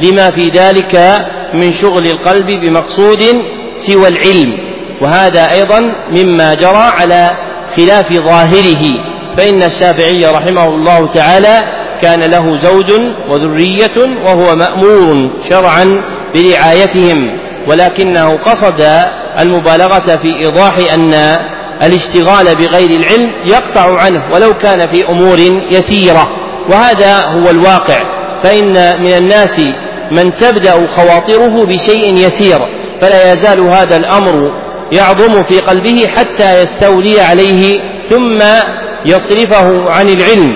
لما 0.00 0.30
في 0.30 0.50
ذلك 0.54 1.20
من 1.54 1.72
شغل 1.72 2.06
القلب 2.06 2.46
بمقصود 2.46 3.22
سوى 3.78 4.08
العلم. 4.08 4.58
وهذا 5.00 5.52
أيضا 5.52 5.92
مما 6.10 6.54
جرى 6.54 6.92
على 7.00 7.30
خلاف 7.76 8.12
ظاهره. 8.12 8.82
فإن 9.36 9.62
الشافعي 9.62 10.26
رحمه 10.26 10.68
الله 10.68 11.06
تعالى 11.06 11.64
كان 12.00 12.20
له 12.20 12.58
زوج 12.58 12.92
وذرية 13.30 14.24
وهو 14.24 14.56
مأمور 14.56 15.30
شرعا 15.48 15.90
برعايتهم 16.34 17.38
ولكنه 17.66 18.36
قصد 18.36 18.88
المبالغة 19.40 20.16
في 20.16 20.36
إيضاح 20.36 20.74
أن 20.94 21.14
الاشتغال 21.82 22.54
بغير 22.54 22.90
العلم 22.90 23.30
يقطع 23.44 24.00
عنه 24.00 24.34
ولو 24.34 24.54
كان 24.54 24.92
في 24.92 25.08
أمور 25.08 25.38
يسيرة. 25.70 26.28
وهذا 26.68 27.24
هو 27.24 27.50
الواقع. 27.50 27.98
فإن 28.42 29.02
من 29.02 29.12
الناس 29.12 29.60
من 30.10 30.32
تبدأ 30.32 30.86
خواطره 30.86 31.64
بشيء 31.64 32.14
يسير 32.14 32.58
فلا 33.00 33.32
يزال 33.32 33.68
هذا 33.68 33.96
الأمر 33.96 34.50
يعظم 34.92 35.42
في 35.42 35.60
قلبه 35.60 36.06
حتى 36.16 36.62
يستولي 36.62 37.20
عليه 37.20 37.80
ثم 38.10 38.42
يصرفه 39.04 39.90
عن 39.90 40.08
العلم. 40.08 40.54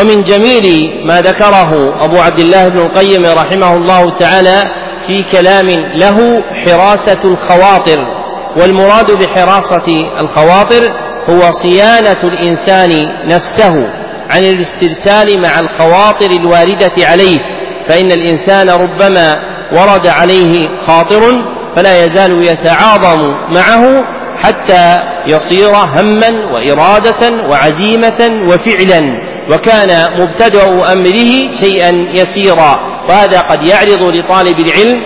ومن 0.00 0.22
جميل 0.22 0.90
ما 1.04 1.20
ذكره 1.20 2.04
أبو 2.04 2.16
عبد 2.18 2.38
الله 2.38 2.68
بن 2.68 2.78
القيم 2.78 3.26
رحمه 3.26 3.76
الله 3.76 4.14
تعالى 4.14 4.62
في 5.06 5.24
كلام 5.32 5.66
له 5.94 6.42
حراسة 6.64 7.18
الخواطر 7.24 7.98
والمراد 8.56 9.10
بحراسة 9.10 10.04
الخواطر 10.20 10.88
هو 11.30 11.50
صيانة 11.50 12.18
الإنسان 12.24 13.08
نفسه 13.28 13.74
عن 14.30 14.44
الاسترسال 14.44 15.42
مع 15.42 15.60
الخواطر 15.60 16.30
الواردة 16.30 17.06
عليه. 17.06 17.57
فإن 17.88 18.10
الإنسان 18.10 18.70
ربما 18.70 19.38
ورد 19.72 20.06
عليه 20.06 20.68
خاطر 20.86 21.44
فلا 21.76 22.04
يزال 22.04 22.46
يتعاظم 22.46 23.20
معه 23.52 24.04
حتى 24.42 24.98
يصير 25.26 25.68
هما 25.68 26.52
وإرادة 26.52 27.48
وعزيمة 27.50 28.36
وفعلا 28.48 29.20
وكان 29.50 30.06
مبتدأ 30.20 30.92
أمره 30.92 31.54
شيئا 31.60 31.90
يسيرا 32.12 32.80
وهذا 33.08 33.40
قد 33.40 33.66
يعرض 33.66 34.02
لطالب 34.02 34.58
العلم 34.58 35.00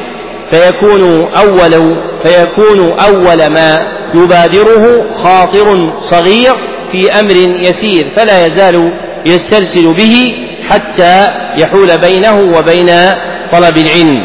فيكون 0.50 1.28
أول 1.36 1.96
فيكون 2.22 2.92
أول 3.00 3.46
ما 3.46 3.92
يبادره 4.14 5.06
خاطر 5.22 5.92
صغير 6.00 6.54
في 6.92 7.12
أمر 7.12 7.36
يسير 7.36 8.12
فلا 8.16 8.46
يزال 8.46 8.92
يسترسل 9.26 9.94
به 9.94 10.34
حتى 10.70 11.28
يحول 11.56 11.98
بينه 11.98 12.40
وبين 12.40 12.86
طلب 13.52 13.76
العلم. 13.76 14.16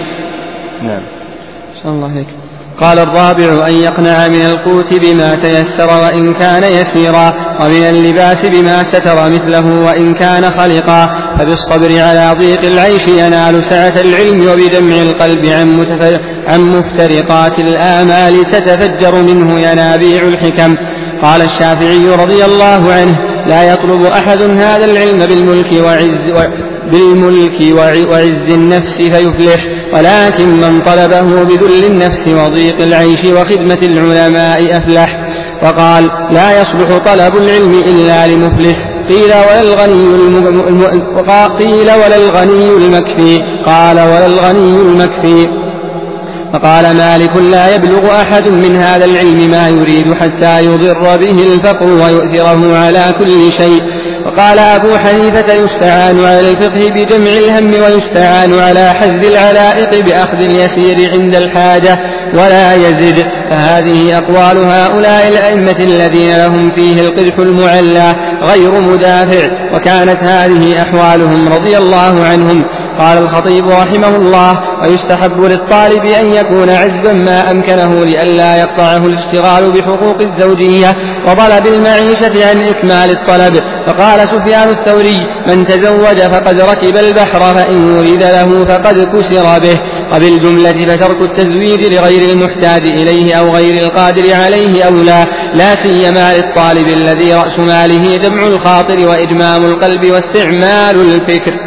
نعم. 0.83 1.01
الله 1.85 2.11
عليك. 2.11 2.27
قال 2.79 2.99
الرابع 2.99 3.67
أن 3.67 3.73
يقنع 3.73 4.27
من 4.27 4.45
القوت 4.45 4.93
بما 4.93 5.35
تيسر 5.35 5.87
وإن 5.87 6.33
كان 6.33 6.63
يسيرا 6.63 7.33
ومن 7.61 7.83
اللباس 7.83 8.45
بما 8.45 8.83
ستر 8.83 9.29
مثله 9.29 9.81
وإن 9.81 10.13
كان 10.13 10.49
خلقا. 10.49 11.15
فبالصبر 11.39 12.01
على 12.01 12.33
ضيق 12.37 12.61
العيش 12.61 13.07
ينال 13.07 13.63
سعة 13.63 14.01
العلم 14.01 14.41
وبدمع 14.41 14.95
القلب 14.95 15.45
عن, 15.45 15.85
عن 16.47 16.61
مفترقات 16.61 17.59
الآمال 17.59 18.45
تتفجر 18.45 19.21
منه 19.21 19.59
ينابيع 19.59 20.23
الحكم. 20.23 20.75
قال 21.21 21.41
الشافعي 21.41 22.07
رضي 22.07 22.45
الله 22.45 22.93
عنه 22.93 23.15
لا 23.47 23.73
يطلب 23.73 24.05
أحد 24.05 24.41
هذا 24.41 24.85
العلم 24.85 25.19
بالملك 25.19 25.67
وعز 25.85 26.47
بالملك 26.91 27.77
وعز 28.09 28.49
النفس 28.49 28.97
فيفلح 28.97 29.65
ولكن 29.93 30.49
من 30.49 30.81
طلبه 30.81 31.43
بذل 31.43 31.85
النفس 31.85 32.27
وضيق 32.27 32.81
العيش 32.81 33.25
وخدمة 33.25 33.79
العلماء 33.83 34.77
أفلح. 34.77 35.19
وقال 35.63 36.07
لا 36.31 36.61
يصلح 36.61 36.97
طلب 36.97 37.35
العلم 37.37 37.83
إلا 37.87 38.27
لمفلس. 38.27 38.87
قيل 39.09 39.33
ولا 39.33 39.61
الغني 39.61 40.15
الم... 40.15 40.85
قيل 41.59 41.91
ولا 41.91 42.15
الغني 42.15 42.69
المكفي. 42.69 43.41
قال 43.65 43.95
ولا 43.95 44.25
الغني 44.25 44.81
المكفي. 44.81 45.47
فقال 46.53 46.97
مالك 46.97 47.35
لا 47.37 47.75
يبلغ 47.75 48.21
أحد 48.21 48.47
من 48.47 48.75
هذا 48.75 49.05
العلم 49.05 49.51
ما 49.51 49.69
يريد 49.69 50.13
حتى 50.13 50.65
يضر 50.65 51.17
به 51.17 51.43
الفقر 51.53 51.85
ويؤثره 51.85 52.77
على 52.77 53.13
كل 53.19 53.51
شيء. 53.51 53.83
وقال 54.25 54.59
أبو 54.59 54.97
حنيفة 54.97 55.53
يستعان 55.53 56.25
على 56.25 56.39
الفقه 56.39 56.89
بجمع 56.89 57.31
الهم 57.31 57.73
ويستعان 57.73 58.59
على 58.59 58.93
حذ 58.93 59.25
العلائق 59.25 60.05
بأخذ 60.05 60.37
اليسير 60.37 61.11
عند 61.11 61.35
الحاجة 61.35 61.99
ولا 62.33 62.73
يزد. 62.75 63.25
فهذه 63.49 64.17
أقوال 64.17 64.65
هؤلاء 64.65 65.27
الأئمة 65.27 65.75
الذين 65.79 66.37
لهم 66.37 66.71
فيه 66.71 67.07
القدح 67.07 67.39
المعلى 67.39 68.15
غير 68.43 68.81
مدافع. 68.81 69.49
وكانت 69.73 70.19
هذه 70.23 70.81
أحوالهم 70.81 71.53
رضي 71.53 71.77
الله 71.77 72.23
عنهم. 72.23 72.63
قال 72.99 73.17
الخطيب 73.17 73.69
رحمه 73.69 74.15
الله 74.15 74.59
ويستحب 74.81 75.41
للطالب 75.41 76.05
أن 76.05 76.33
يكون 76.33 76.69
عزبا 76.69 77.13
ما 77.13 77.51
أمكنه 77.51 78.05
لئلا 78.05 78.55
يقطعه 78.55 78.97
الاشتغال 78.97 79.71
بحقوق 79.71 80.21
الزوجية 80.21 80.95
وطلب 81.27 81.67
المعيشة 81.67 82.49
عن 82.49 82.67
إكمال 82.67 83.11
الطلب 83.11 83.63
فقال 83.87 84.27
سفيان 84.27 84.69
الثوري 84.69 85.27
من 85.47 85.65
تزوج 85.65 86.21
فقد 86.21 86.61
ركب 86.61 86.97
البحر 86.97 87.39
فإن 87.55 87.91
ولد 87.91 88.23
له 88.23 88.65
فقد 88.65 88.99
كسر 89.15 89.59
به 89.59 89.77
وبالجملة 90.15 90.95
فترك 90.95 91.21
التزويج 91.21 91.93
لغير 91.93 92.29
المحتاج 92.29 92.81
إليه 92.85 93.35
أو 93.35 93.49
غير 93.55 93.83
القادر 93.83 94.33
عليه 94.33 94.83
أولى 94.83 95.25
لا 95.53 95.75
سيما 95.75 96.33
للطالب 96.37 96.87
الذي 96.87 97.33
رأس 97.33 97.59
ماله 97.59 98.17
جمع 98.17 98.47
الخاطر 98.47 99.07
وإجمام 99.07 99.65
القلب 99.65 100.11
واستعمال 100.11 101.01
الفكر. 101.01 101.66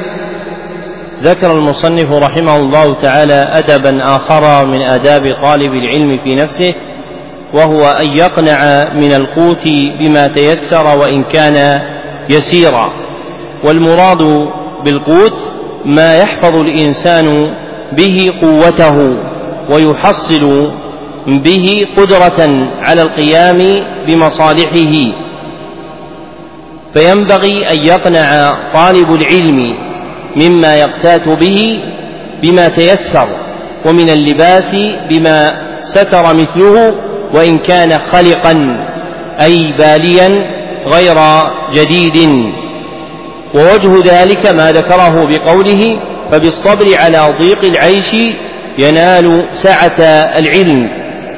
ذكر 1.23 1.53
المصنف 1.53 2.13
رحمه 2.13 2.57
الله 2.57 2.95
تعالى 2.95 3.35
أدبا 3.35 4.17
آخر 4.17 4.67
من 4.67 4.83
آداب 4.83 5.23
طالب 5.43 5.73
العلم 5.73 6.19
في 6.25 6.37
نفسه 6.37 6.75
وهو 7.55 7.81
أن 7.81 8.19
يقنع 8.19 8.91
من 8.95 9.15
القوت 9.15 9.69
بما 10.01 10.27
تيسر 10.27 10.99
وإن 10.99 11.25
كان 11.25 11.81
يسيرا. 12.31 12.93
والمراد 13.65 14.49
بالقوت 14.85 15.51
ما 15.85 16.17
يحفظ 16.17 16.61
الإنسان 16.61 17.55
به 17.93 18.33
قوته 18.43 19.17
ويحصل 19.71 20.71
به 21.27 21.87
قدرة 21.97 22.69
على 22.83 23.03
القيام 23.03 23.59
بمصالحه. 24.09 24.95
فينبغي 26.95 27.71
أن 27.71 27.87
يقنع 27.87 28.53
طالب 28.75 29.15
العلم 29.15 29.90
مما 30.37 30.77
يقتات 30.77 31.29
به 31.29 31.81
بما 32.43 32.69
تيسر 32.69 33.29
ومن 33.87 34.11
اللباس 34.11 34.77
بما 35.11 35.51
ستر 35.81 36.35
مثله 36.35 36.95
وإن 37.35 37.59
كان 37.59 37.99
خلقا 37.99 38.87
أي 39.43 39.73
باليا 39.79 40.29
غير 40.87 41.17
جديد. 41.75 42.31
ووجه 43.55 43.93
ذلك 44.05 44.47
ما 44.47 44.73
ذكره 44.73 45.27
بقوله 45.27 45.99
فبالصبر 46.33 46.87
على 46.99 47.35
ضيق 47.41 47.65
العيش 47.65 48.15
ينال 48.79 49.47
سعة 49.53 50.01
العلم 50.39 50.89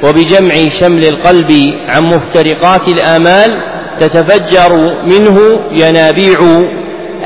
وبجمع 0.04 0.54
شمل 0.68 1.04
القلب 1.04 1.74
عن 1.88 2.02
مفترقات 2.02 2.88
الآمال 2.88 3.60
تتفجر 4.00 4.72
منه 5.06 5.60
ينابيع 5.72 6.38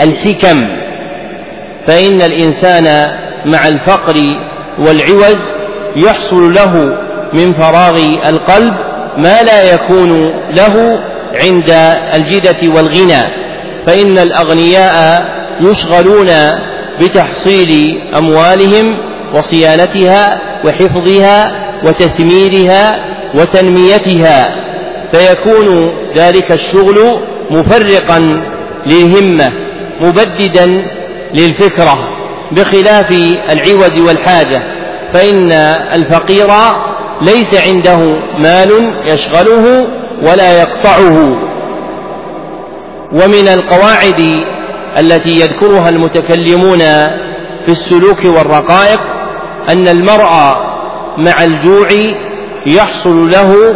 الحكم. 0.01 0.76
فإن 1.87 2.23
الإنسان 2.23 3.07
مع 3.45 3.69
الفقر 3.69 4.15
والعوز 4.79 5.39
يحصل 5.97 6.55
له 6.55 6.99
من 7.33 7.53
فراغ 7.61 7.97
القلب 8.27 8.75
ما 9.19 9.43
لا 9.43 9.73
يكون 9.75 10.23
له 10.55 10.99
عند 11.45 11.71
الجدة 12.15 12.75
والغنى 12.75 13.23
فإن 13.87 14.19
الأغنياء 14.19 15.25
يشغلون 15.61 16.29
بتحصيل 17.01 18.01
أموالهم 18.17 18.99
وصيانتها 19.35 20.41
وحفظها 20.65 21.47
وتثميرها 21.85 23.05
وتنميتها 23.35 24.49
فيكون 25.13 25.93
ذلك 26.17 26.53
الشغل 26.53 27.21
مفرقا 27.51 28.43
للهمة 28.87 29.53
مبددا 30.01 30.96
للفكرة 31.35 31.97
بخلاف 32.53 33.07
العوز 33.51 33.99
والحاجة 33.99 34.63
فإن 35.13 35.53
الفقير 35.93 36.49
ليس 37.23 37.55
عنده 37.69 37.99
مال 38.39 38.71
يشغله 39.07 39.87
ولا 40.23 40.61
يقطعه. 40.61 41.47
ومن 43.13 43.49
القواعد 43.49 44.45
التي 44.99 45.31
يذكرها 45.31 45.89
المتكلمون 45.89 46.79
في 47.65 47.69
السلوك 47.69 48.25
والرقائق 48.25 49.01
أن 49.69 49.89
المرء 49.89 50.31
مع 51.19 51.45
الجوع 51.45 51.89
يحصل 52.67 53.31
له 53.31 53.75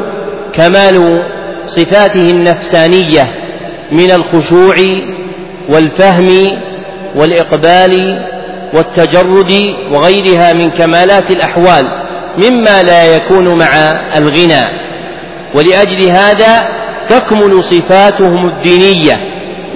كمال 0.53 1.23
صفاته 1.65 2.31
النفسانية 2.31 3.23
من 3.93 4.11
الخشوع 4.11 4.75
والفهم 5.69 6.29
والإقبال 7.17 8.19
والتجرد 8.75 9.75
وغيرها 9.93 10.53
من 10.53 10.71
كمالات 10.71 11.31
الأحوال 11.31 11.87
مما 12.39 12.83
لا 12.83 13.17
يكون 13.17 13.59
مع 13.59 13.77
الغنى. 14.17 14.81
ولأجل 15.55 16.05
هذا 16.09 16.61
تكمل 17.09 17.63
صفاتهم 17.63 18.47
الدينية 18.47 19.17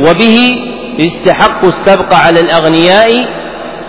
وبه 0.00 0.56
يستحق 0.98 1.64
السبق 1.64 2.14
على 2.14 2.40
الأغنياء 2.40 3.24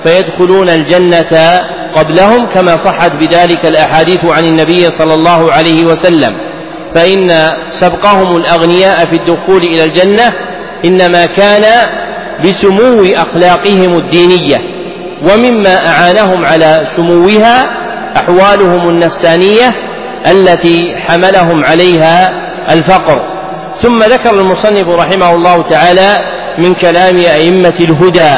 فيدخلون 0.04 0.70
الجنة 0.70 1.62
قبلهم 1.96 2.46
كما 2.46 2.76
صحت 2.76 3.16
بذلك 3.16 3.66
الأحاديث 3.66 4.26
عن 4.26 4.46
النبي 4.46 4.92
صلى 4.92 5.14
الله 5.14 5.54
عليه 5.54 5.86
وسلم. 5.86 6.32
فإن 6.96 7.50
سبقهم 7.70 8.38
الأغنياء 8.38 9.06
في 9.06 9.14
الدخول 9.14 9.64
إلى 9.64 9.84
الجنة 9.84 10.30
إنما 10.86 11.26
كان 11.26 11.64
بسمو 12.44 13.06
أخلاقهم 13.16 13.98
الدينية 13.98 14.58
ومما 15.32 15.88
أعانهم 15.88 16.46
على 16.46 16.82
سموها 16.86 17.66
أحوالهم 18.18 18.90
النفسانية 18.90 19.76
التي 20.32 20.96
حملهم 20.98 21.64
عليها 21.64 22.30
الفقر. 22.74 23.22
ثم 23.82 24.04
ذكر 24.04 24.40
المصنف 24.40 24.88
رحمه 24.88 25.32
الله 25.36 25.62
تعالى 25.62 26.18
من 26.60 26.74
كلام 26.74 27.18
أئمة 27.18 27.74
الهدى 27.80 28.36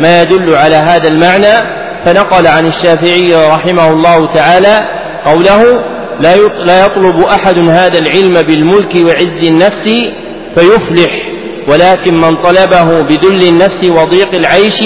ما 0.00 0.22
يدل 0.22 0.56
على 0.56 0.74
هذا 0.74 1.08
المعنى 1.08 1.80
فنقل 2.04 2.46
عن 2.46 2.66
الشافعي 2.66 3.34
رحمه 3.34 3.90
الله 3.90 4.34
تعالى 4.34 4.84
قوله 5.24 5.62
لا 6.64 6.84
يطلب 6.84 7.20
أحد 7.20 7.58
هذا 7.58 7.98
العلم 7.98 8.42
بالملك 8.42 8.94
وعز 8.94 9.44
النفس 9.44 9.90
فيفلح 10.54 11.29
ولكن 11.68 12.14
من 12.14 12.42
طلبه 12.42 13.02
بذل 13.02 13.48
النفس 13.48 13.84
وضيق 13.84 14.34
العيش 14.34 14.84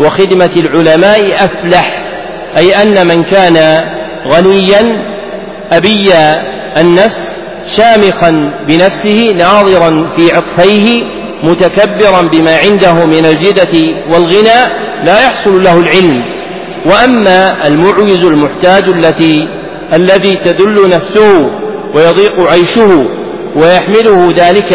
وخدمة 0.00 0.50
العلماء 0.56 1.44
أفلح 1.44 2.02
أي 2.56 2.82
أن 2.82 3.06
من 3.06 3.22
كان 3.22 3.84
غنيا 4.28 5.12
أبي 5.72 6.12
النفس 6.76 7.42
شامخا 7.66 8.52
بنفسه 8.68 9.28
ناظرا 9.34 10.08
في 10.16 10.32
عطفيه 10.32 11.02
متكبرا 11.42 12.22
بما 12.22 12.56
عنده 12.56 12.92
من 13.06 13.26
الجدة 13.26 14.02
والغنى 14.12 14.72
لا 15.04 15.20
يحصل 15.20 15.64
له 15.64 15.78
العلم. 15.78 16.24
وأما 16.86 17.66
المعوز 17.66 18.24
المحتاج 18.24 18.88
التي 18.88 19.48
الذي 19.92 20.34
تدل 20.44 20.88
نفسه 20.88 21.50
ويضيق 21.94 22.50
عيشه 22.50 23.21
ويحمله 23.56 24.32
ذلك 24.36 24.72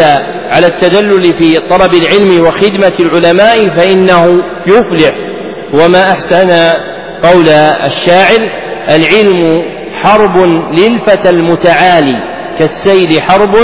على 0.50 0.66
التدلل 0.66 1.34
في 1.34 1.58
طلب 1.70 1.94
العلم 1.94 2.46
وخدمة 2.46 2.92
العلماء 3.00 3.68
فإنه 3.68 4.42
يفلح. 4.66 5.10
وما 5.74 6.10
أحسن 6.10 6.50
قول 7.22 7.48
الشاعر 7.84 8.50
العلم 8.88 9.62
حرب 10.02 10.38
للفتى 10.72 11.30
المتعالي 11.30 12.16
كالسيل 12.58 13.22
حرب 13.22 13.56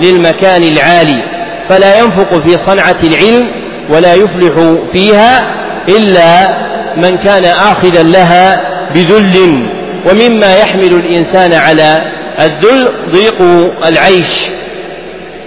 للمكان 0.00 0.62
العالي. 0.62 1.22
فلا 1.68 1.98
ينفق 1.98 2.46
في 2.46 2.56
صنعة 2.56 2.96
العلم 3.04 3.46
ولا 3.90 4.14
يفلح 4.14 4.76
فيها 4.92 5.50
إلا 5.88 6.48
من 6.96 7.16
كان 7.16 7.44
آخذا 7.44 8.02
لها 8.02 8.60
بذل. 8.94 9.68
ومما 10.10 10.56
يحمل 10.56 10.94
الإنسان 10.94 11.52
على 11.52 12.17
الذل 12.40 12.88
ضيق 13.10 13.42
العيش 13.86 14.50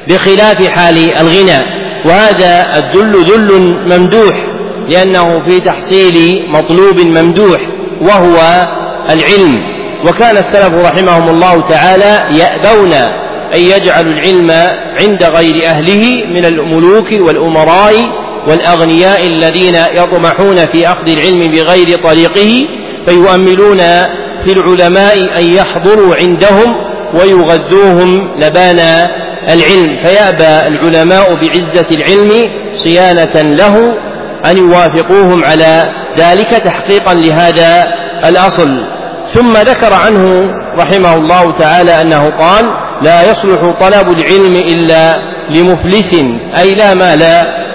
بخلاف 0.07 0.67
حال 0.67 1.17
الغنى 1.17 1.81
وهذا 2.05 2.77
الذل 2.77 3.23
ذل 3.23 3.77
ممدوح 3.85 4.45
لأنه 4.89 5.47
في 5.47 5.59
تحصيل 5.59 6.45
مطلوب 6.49 6.99
ممدوح 6.99 7.61
وهو 8.01 8.65
العلم. 9.09 9.57
وكان 10.05 10.37
السلف 10.37 10.73
رحمهم 10.73 11.29
الله 11.29 11.67
تعالى 11.69 12.39
يأبون 12.39 12.93
أن 13.55 13.61
يجعلوا 13.61 14.11
العلم 14.11 14.51
عند 14.99 15.23
غير 15.23 15.65
أهله 15.65 16.25
من 16.25 16.45
الملوك 16.45 17.11
والأمراء 17.11 17.93
والأغنياء 18.47 19.27
الذين 19.27 19.75
يطمحون 19.93 20.65
في 20.65 20.87
أخذ 20.87 21.09
العلم 21.09 21.51
بغير 21.51 21.97
طريقه 22.03 22.67
فيؤملون 23.07 23.81
في 24.45 24.53
العلماء 24.53 25.39
أن 25.39 25.45
يحضروا 25.45 26.15
عندهم 26.15 26.75
ويغذوهم 27.13 28.35
لبان 28.37 28.79
العلم. 29.49 29.99
فيأبى 30.05 30.67
العلماء 30.67 31.35
بعزة 31.35 31.85
العلم 31.91 32.31
صيانة 32.69 33.41
له 33.41 33.93
أن 34.45 34.57
يوافقوهم 34.57 35.43
على 35.43 35.83
ذلك 36.17 36.49
تحقيقا 36.49 37.13
لهذا 37.13 37.83
الأصل. 38.25 38.85
ثم 39.33 39.57
ذكر 39.57 39.93
عنه 39.93 40.43
رحمه 40.77 41.15
الله 41.15 41.51
تعالى 41.51 42.01
أنه 42.01 42.37
قال 42.39 42.65
لا 43.01 43.31
يصلح 43.31 43.59
طلب 43.79 44.19
العلم 44.19 44.55
إلا 44.55 45.17
لمفلس 45.49 46.15
أي 46.57 46.75
لا 46.75 46.93
مال 46.93 47.19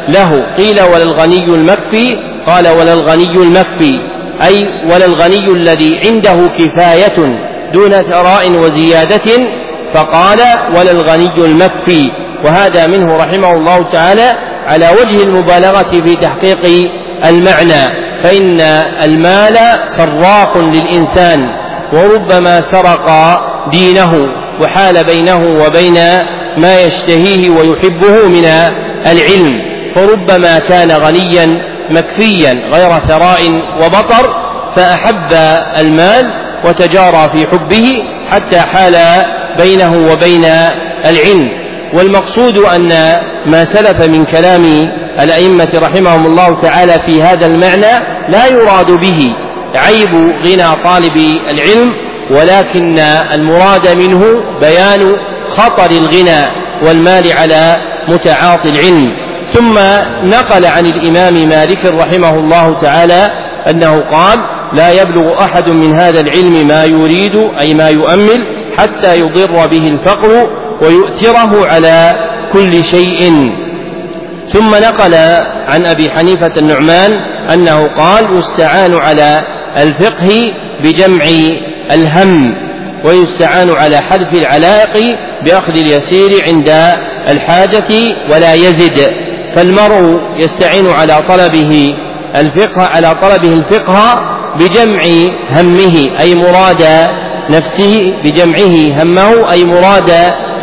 له. 0.08 0.56
قيل 0.56 0.80
ولا 0.80 1.02
الغني 1.02 1.44
المكفي؟ 1.44 2.16
قال 2.46 2.68
ولا 2.68 2.92
الغني 2.92 3.32
المكفي. 3.36 4.15
أي 4.42 4.68
ولا 4.92 5.04
الغني 5.04 5.48
الذي 5.48 6.00
عنده 6.04 6.48
كفاية 6.58 7.16
دون 7.72 7.90
ثراء 7.90 8.50
وزيادة 8.50 9.48
فقال 9.94 10.40
ولا 10.76 10.90
الغني 10.90 11.30
المكفي. 11.38 12.02
وهذا 12.44 12.86
منه 12.86 13.16
رحمه 13.16 13.54
الله 13.54 13.82
تعالى 13.92 14.32
على 14.66 14.88
وجه 15.00 15.22
المبالغة 15.22 16.02
في 16.04 16.16
تحقيق 16.16 16.90
المعنى. 17.24 18.06
فإن 18.22 18.60
المال 19.02 19.58
سراق 19.84 20.58
للإنسان 20.58 21.50
وربما 21.92 22.60
سرق 22.60 23.10
دينه 23.70 24.26
وحال 24.60 25.04
بينه 25.04 25.64
وبين 25.64 25.94
ما 26.56 26.80
يشتهيه 26.80 27.50
ويحبه 27.50 28.28
من 28.28 28.44
العلم. 29.06 29.76
فربما 29.94 30.58
كان 30.58 30.90
غنيا 30.92 31.75
مكفيا 31.90 32.52
غير 32.72 32.90
ثراء 33.08 33.40
وبطر 33.82 34.34
فأحب 34.76 35.32
المال 35.78 36.30
وتجارى 36.64 37.28
في 37.36 37.46
حبه 37.46 38.02
حتى 38.30 38.60
حال 38.60 38.96
بينه 39.58 40.12
وبين 40.12 40.44
العلم. 41.04 41.66
والمقصود 41.94 42.56
أن 42.58 42.88
ما 43.46 43.64
سلف 43.64 44.08
من 44.08 44.24
كلام 44.24 44.64
الأئمة 45.20 45.68
رحمهم 45.74 46.26
الله 46.26 46.60
تعالى 46.62 47.00
في 47.06 47.22
هذا 47.22 47.46
المعنى 47.46 48.04
لا 48.28 48.46
يراد 48.46 48.90
به 48.90 49.34
عيب 49.74 50.14
غنى 50.44 50.84
طالب 50.84 51.16
العلم 51.50 51.88
ولكن 52.30 52.98
المراد 53.32 53.88
منه 53.88 54.24
بيان 54.60 55.12
خطر 55.48 55.90
الغنى 55.90 56.66
والمال 56.82 57.32
على 57.32 57.76
متعاطي 58.08 58.68
العلم. 58.68 59.06
ثم 59.52 59.78
نقل 60.24 60.66
عن 60.66 60.86
الإمام 60.86 61.48
مالك 61.48 61.84
رحمه 61.84 62.30
الله 62.30 62.80
تعالى 62.80 63.30
أنه 63.70 64.00
قال 64.00 64.38
لا 64.72 65.02
يبلغ 65.02 65.44
أحد 65.44 65.70
من 65.70 66.00
هذا 66.00 66.20
العلم 66.20 66.66
ما 66.66 66.84
يريد 66.84 67.36
أي 67.60 67.74
ما 67.74 67.88
يؤمل 67.88 68.46
حتى 68.78 69.20
يضر 69.20 69.66
به 69.66 69.88
الفقر 69.88 70.50
ويؤثره 70.82 71.66
على 71.66 72.14
كل 72.52 72.84
شيء. 72.84 73.50
ثم 74.48 74.70
نقل 74.70 75.14
عن 75.68 75.84
أبي 75.84 76.10
حنيفة 76.10 76.52
النعمان 76.56 77.12
أنه 77.52 77.86
قال 77.86 78.38
يستعان 78.38 78.94
على 78.94 79.40
الفقه 79.76 80.52
بجمع 80.84 81.24
الهم 81.92 82.54
ويستعان 83.04 83.70
على 83.70 83.98
حذف 83.98 84.34
العلائق 84.34 85.18
بأخذ 85.44 85.76
اليسير 85.76 86.44
عند 86.48 86.68
الحاجة 87.30 88.14
ولا 88.30 88.54
يزد. 88.54 89.25
فالمرء 89.56 90.14
يستعين 90.36 90.90
على 90.90 91.18
طلبه 91.28 91.94
الفقه 92.36 92.82
على 92.94 93.10
طلبه 93.22 93.52
الفقه 93.52 94.20
بجمع 94.58 95.02
همه 95.50 96.20
أي 96.20 96.34
مراد 96.34 96.84
نفسه 97.50 98.14
بجمعه 98.24 99.02
همه 99.02 99.52
أي 99.52 99.64
مراد 99.64 100.12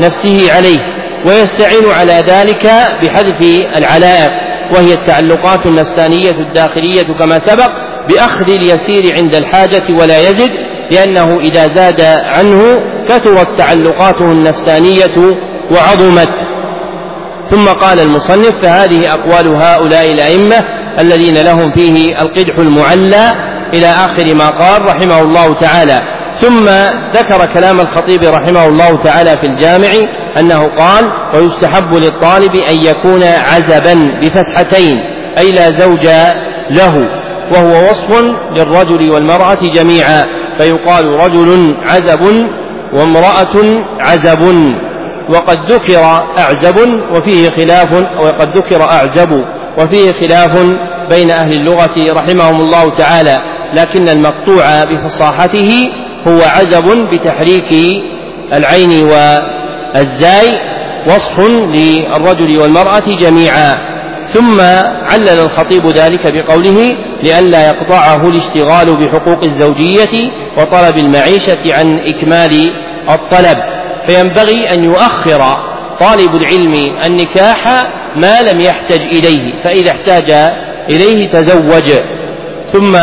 نفسه 0.02 0.54
عليه. 0.56 0.80
ويستعين 1.26 1.92
على 2.00 2.24
ذلك 2.28 2.72
بحذف 3.04 3.42
العلائق 3.78 4.32
وهي 4.72 4.94
التعلقات 4.94 5.66
النفسانية 5.66 6.32
الداخلية 6.32 7.04
كما 7.20 7.40
سبق 7.40 7.72
بأخذ 8.10 8.50
اليسير 8.50 9.16
عند 9.16 9.36
الحاجة 9.36 9.84
ولا 9.90 10.30
يزد 10.30 10.52
لأنه 10.92 11.40
إذا 11.40 11.68
زاد 11.68 12.02
عنه 12.24 12.82
كثرت 13.10 13.58
تعلقاته 13.58 14.26
النفسانية 14.32 15.16
وعظمت. 15.72 16.43
ثم 17.50 17.68
قال 17.68 18.00
المصنف 18.00 18.54
فهذه 18.64 19.14
أقوال 19.14 19.48
هؤلاء 19.48 20.12
الأئمة 20.12 20.64
الذين 21.00 21.38
لهم 21.38 21.72
فيه 21.72 22.22
القدح 22.22 22.58
المعلى 22.60 23.34
إلى 23.74 23.88
آخر 23.88 24.36
ما 24.36 24.50
قال 24.50 24.82
رحمه 24.82 25.22
الله 25.22 25.54
تعالى. 25.54 26.02
ثم 26.34 26.66
ذكر 27.14 27.46
كلام 27.54 27.80
الخطيب 27.80 28.24
رحمه 28.24 28.66
الله 28.66 28.98
تعالى 28.98 29.38
في 29.38 29.44
الجامع 29.44 29.88
أنه 30.38 30.60
قال 30.78 31.12
ويستحب 31.34 31.94
للطالب 31.94 32.56
أن 32.56 32.76
يكون 32.76 33.24
عزبا 33.24 34.20
بفتحتين 34.22 35.00
أي 35.38 35.52
لا 35.52 35.70
زوج 35.70 36.08
له 36.70 37.06
وهو 37.52 37.90
وصف 37.90 38.10
للرجل 38.56 39.12
والمرأة 39.14 39.58
جميعا 39.74 40.24
فيقال 40.58 41.06
رجل 41.06 41.78
عزب 41.90 42.48
وامرأة 42.94 43.84
عزب. 44.00 44.74
وقد 45.30 45.72
ذكر 45.72 46.04
أعزب 46.38 46.78
وفيه 47.12 47.50
خلاف 47.50 47.94
وقد 48.20 48.58
ذكر 48.58 48.82
أعزب 48.84 49.44
وفيه 49.78 50.12
خلاف 50.12 50.50
بين 51.10 51.32
أهل 51.32 51.52
اللغة 51.54 52.14
رحمهم 52.14 52.62
الله 52.62 52.90
تعالى 52.90 53.42
لكن 53.74 54.10
المقطوع 54.10 54.84
بفصاحته 54.84 55.90
هو 56.28 56.42
عزب 56.42 57.08
بتحريك 57.12 57.74
العين 58.54 59.04
والزاي 59.04 60.60
وصف 61.08 61.40
للرجل 61.50 62.58
والمرأة 62.58 63.04
جميعا. 63.20 63.74
ثم 64.28 64.62
علل 65.10 65.30
الخطيب 65.30 65.88
ذلك 65.88 66.28
بقوله 66.34 66.96
لئلا 67.24 67.68
يقطعه 67.68 68.28
الاشتغال 68.30 68.96
بحقوق 68.98 69.44
الزوجية 69.44 70.32
وطلب 70.58 70.98
المعيشة 70.98 71.74
عن 71.74 72.00
إكمال 72.00 72.68
الطلب. 73.10 73.58
فينبغي 74.08 74.64
أن 74.74 74.84
يؤخر 74.84 75.42
طالب 76.00 76.36
العلم 76.36 76.74
النكاح 77.06 77.88
ما 78.16 78.42
لم 78.42 78.62
يحتج 78.62 79.02
إليه 79.02 79.62
فإذا 79.64 79.92
احتاج 79.92 80.32
إليه 80.90 81.32
تزوج. 81.32 81.92
ثم 82.66 82.96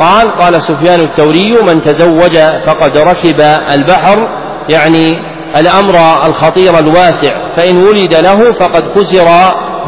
قال 0.00 0.30
قال 0.38 0.62
سفيان 0.62 1.00
الثوري 1.00 1.52
من 1.66 1.82
تزوج 1.82 2.38
فقد 2.66 2.96
ركب 2.96 3.40
البحر. 3.72 4.28
يعني 4.68 5.34
الأمر 5.56 6.26
الخطير 6.26 6.78
الواسع 6.78 7.30
فإن 7.56 7.76
ولد 7.76 8.14
له 8.14 8.52
فقد 8.52 8.84
خسر 8.98 9.26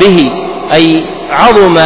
به 0.01 0.25
أي 0.73 1.05
عظم 1.31 1.79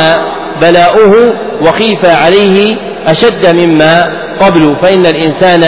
بلاؤه 0.61 1.15
وخيف 1.63 2.05
عليه 2.05 2.77
أشد 3.07 3.47
مما 3.47 4.21
قبل 4.41 4.77
فإن 4.83 5.07
الإنسان 5.07 5.63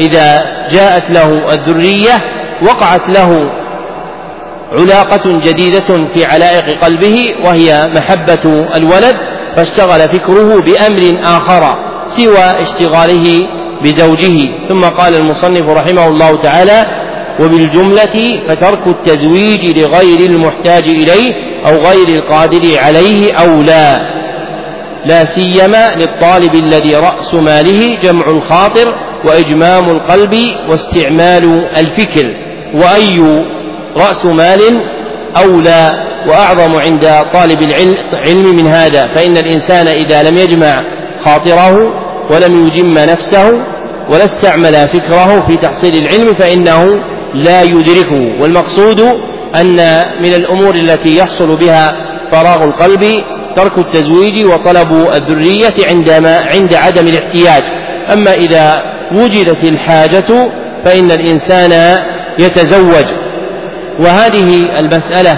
إذا 0.00 0.42
جاءت 0.70 1.02
له 1.10 1.54
الذرية 1.54 2.41
وقعت 2.64 3.08
له 3.08 3.52
علاقة 4.72 5.36
جديدة 5.36 6.06
في 6.14 6.24
علائق 6.24 6.84
قلبه 6.84 7.34
وهي 7.44 7.88
محبة 7.94 8.66
الولد 8.76 9.16
فاشتغل 9.56 10.00
فكره 10.00 10.60
بأمر 10.60 11.18
آخر 11.24 11.70
سوى 12.06 12.62
اشتغاله 12.62 13.48
بزوجه. 13.82 14.66
ثم 14.68 14.84
قال 14.84 15.14
المصنف 15.14 15.68
رحمه 15.68 16.08
الله 16.08 16.36
تعالى 16.36 16.86
وبالجملة 17.40 18.42
فترك 18.48 18.88
التزويج 18.88 19.78
لغير 19.78 20.20
المحتاج 20.20 20.84
إليه 20.88 21.34
أو 21.66 21.76
غير 21.76 22.08
القادر 22.08 22.78
عليه 22.78 23.34
أولى 23.34 24.08
لا 25.04 25.24
سيما 25.24 25.94
للطالب 25.96 26.54
الذي 26.54 26.96
رأس 26.96 27.34
ماله 27.34 27.96
جمع 28.02 28.26
الخاطر 28.26 28.94
وإجمام 29.24 29.90
القلب 29.90 30.36
واستعمال 30.70 31.68
الفكر. 31.78 32.36
وأي 32.74 33.44
رأس 33.96 34.26
مال 34.26 34.60
أولى 35.36 35.92
وأعظم 36.26 36.76
عند 36.76 37.08
طالب 37.32 37.62
العلم 38.12 38.56
من 38.56 38.66
هذا 38.66 39.06
فإن 39.14 39.36
الإنسان 39.36 39.86
إذا 39.86 40.22
لم 40.22 40.36
يجمع 40.36 40.82
خاطره 41.24 41.78
ولم 42.30 42.66
يجم 42.66 42.94
نفسه 42.94 43.52
ولا 44.10 44.24
استعمل 44.24 44.72
فكره 44.72 45.46
في 45.46 45.56
تحصيل 45.56 45.96
العلم 45.96 46.34
فإنه 46.34 46.88
لا 47.34 47.62
يدركه. 47.62 48.42
والمقصود 48.42 49.00
أن 49.54 50.02
من 50.20 50.34
الأمور 50.34 50.74
التي 50.74 51.16
يحصل 51.16 51.56
بها 51.56 51.94
فراغ 52.30 52.64
القلب 52.64 53.22
ترك 53.56 53.78
التزويج 53.78 54.44
وطلب 54.44 54.92
الذرية 55.14 55.74
عندما 55.88 56.36
عند 56.36 56.74
عدم 56.74 57.08
الاحتياج. 57.08 57.62
أما 58.12 58.34
إذا 58.34 58.82
وجدت 59.16 59.64
الحاجة 59.64 60.50
فإن 60.84 61.10
الإنسان 61.10 62.02
يتزوج. 62.38 63.04
وهذه 64.00 64.78
المسألة 64.80 65.34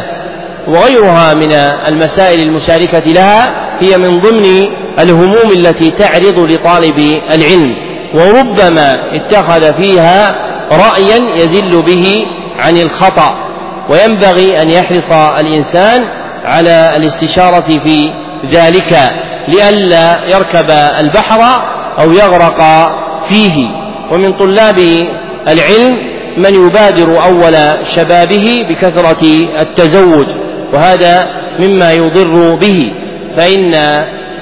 وغيرها 0.69 1.35
من 1.35 1.53
المسائل 1.89 2.41
المشاركة 2.41 3.13
لها 3.13 3.51
هي 3.81 3.99
من 3.99 4.21
ضمن 4.21 4.67
الهموم 4.99 5.53
التي 5.53 5.91
تعرض 5.91 6.39
لطالب 6.39 7.21
العلم 7.31 7.69
وربما 8.15 8.99
اتخذ 9.13 9.75
فيها 9.75 10.35
رأيا 10.73 11.37
يزل 11.37 11.83
به 11.83 12.27
عن 12.59 12.77
الخطأ. 12.77 13.35
وينبغي 13.89 14.63
أن 14.63 14.71
يحرص 14.71 15.13
الإنسان 15.13 16.03
على 16.45 16.93
الاستشارة 16.97 17.81
في 17.85 18.13
ذلك 18.51 18.99
لئلا 19.49 20.27
يركب 20.27 20.71
البحر 21.01 21.41
أو 21.99 22.13
يغرق 22.13 22.89
فيه. 23.29 23.69
ومن 24.11 24.33
طلاب 24.33 24.79
العلم 25.49 26.14
من 26.37 26.67
يبادر 26.67 27.25
أول 27.25 27.87
شبابه 27.87 28.67
بكثرة 28.69 29.27
التزوج 29.63 30.27
وهذا 30.73 31.25
مما 31.59 31.93
يضر 31.93 32.55
به 32.55 32.93
فإن 33.37 33.71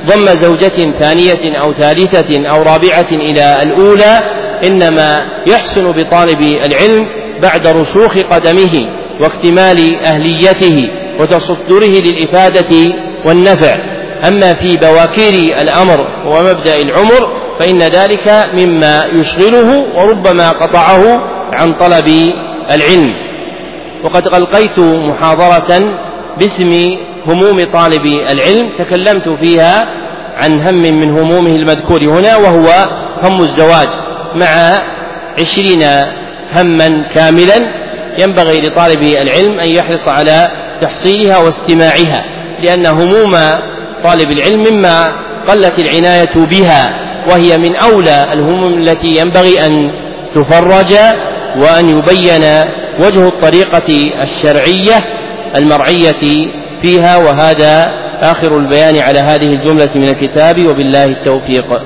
ضم 0.07 0.27
زوجة 0.27 0.91
ثانية 0.99 1.61
أو 1.63 1.73
ثالثة 1.73 2.49
أو 2.49 2.63
رابعة 2.63 3.09
إلى 3.13 3.63
الأولى 3.63 4.21
إنما 4.65 5.27
يحسن 5.47 5.93
بطالب 5.93 6.41
العلم 6.41 7.05
بعد 7.43 7.67
رسوخ 7.67 8.19
قدمه 8.19 8.81
واكتمال 9.21 10.05
أهليته 10.05 10.91
وتصدره 11.21 12.01
للإفادة 12.01 12.95
والنفع. 13.27 13.75
أما 14.29 14.55
في 14.55 14.77
بواكير 14.77 15.61
الأمر 15.61 16.07
ومبدأ 16.27 16.83
العمر 16.83 17.43
فإن 17.59 17.79
ذلك 17.79 18.45
مما 18.55 19.03
يشغله 19.15 19.87
وربما 19.97 20.51
قطعه 20.51 21.03
عن 21.53 21.73
طلب 21.73 22.33
العلم. 22.71 23.09
وقد 24.05 24.27
ألقيت 24.27 24.79
محاضرة 24.79 25.99
باسم 26.39 26.97
هموم 27.27 27.65
طالب 27.73 28.07
العلم 28.07 28.71
تكلمت 28.79 29.29
فيها 29.29 29.83
عن 30.37 30.69
هم 30.69 30.75
من 30.75 31.19
همومه 31.19 31.57
المذكور 31.57 32.05
هنا 32.05 32.37
وهو 32.37 32.89
هم 33.23 33.41
الزواج 33.41 33.89
مع 34.35 34.79
عشرين 35.39 35.83
هما 36.57 37.09
كاملا 37.15 37.83
ينبغي 38.19 38.61
لطالب 38.61 39.03
العلم 39.03 39.61
أن 39.61 39.69
يحرص 39.69 40.09
على 40.09 40.51
تحصيلها 40.81 41.39
واستماعها 41.39 42.25
لأن 42.63 42.87
هموم 42.87 43.33
طالب 44.05 44.31
العلم 44.31 44.65
مما 44.73 45.13
قلت 45.49 45.79
العناية 45.79 46.35
بها 46.35 47.01
وهي 47.29 47.59
من 47.59 47.77
أولى 47.77 48.27
الهموم 48.33 48.75
التي 48.79 49.17
ينبغي 49.17 49.67
أن 49.67 49.91
تفرج 50.35 50.95
وأن 51.57 51.89
يبين 51.89 52.43
وجه 53.01 53.29
الطريقة 53.29 54.13
الشرعية 54.23 55.01
المرعية 55.57 56.51
فيها 56.81 57.17
وهذا 57.17 57.87
آخر 58.21 58.59
البيان 58.59 58.99
على 58.99 59.19
هذه 59.19 59.55
الجملة 59.55 59.91
من 59.95 60.09
الكتاب 60.09 60.67
وبالله 60.67 61.05
التوفيق. 61.05 61.83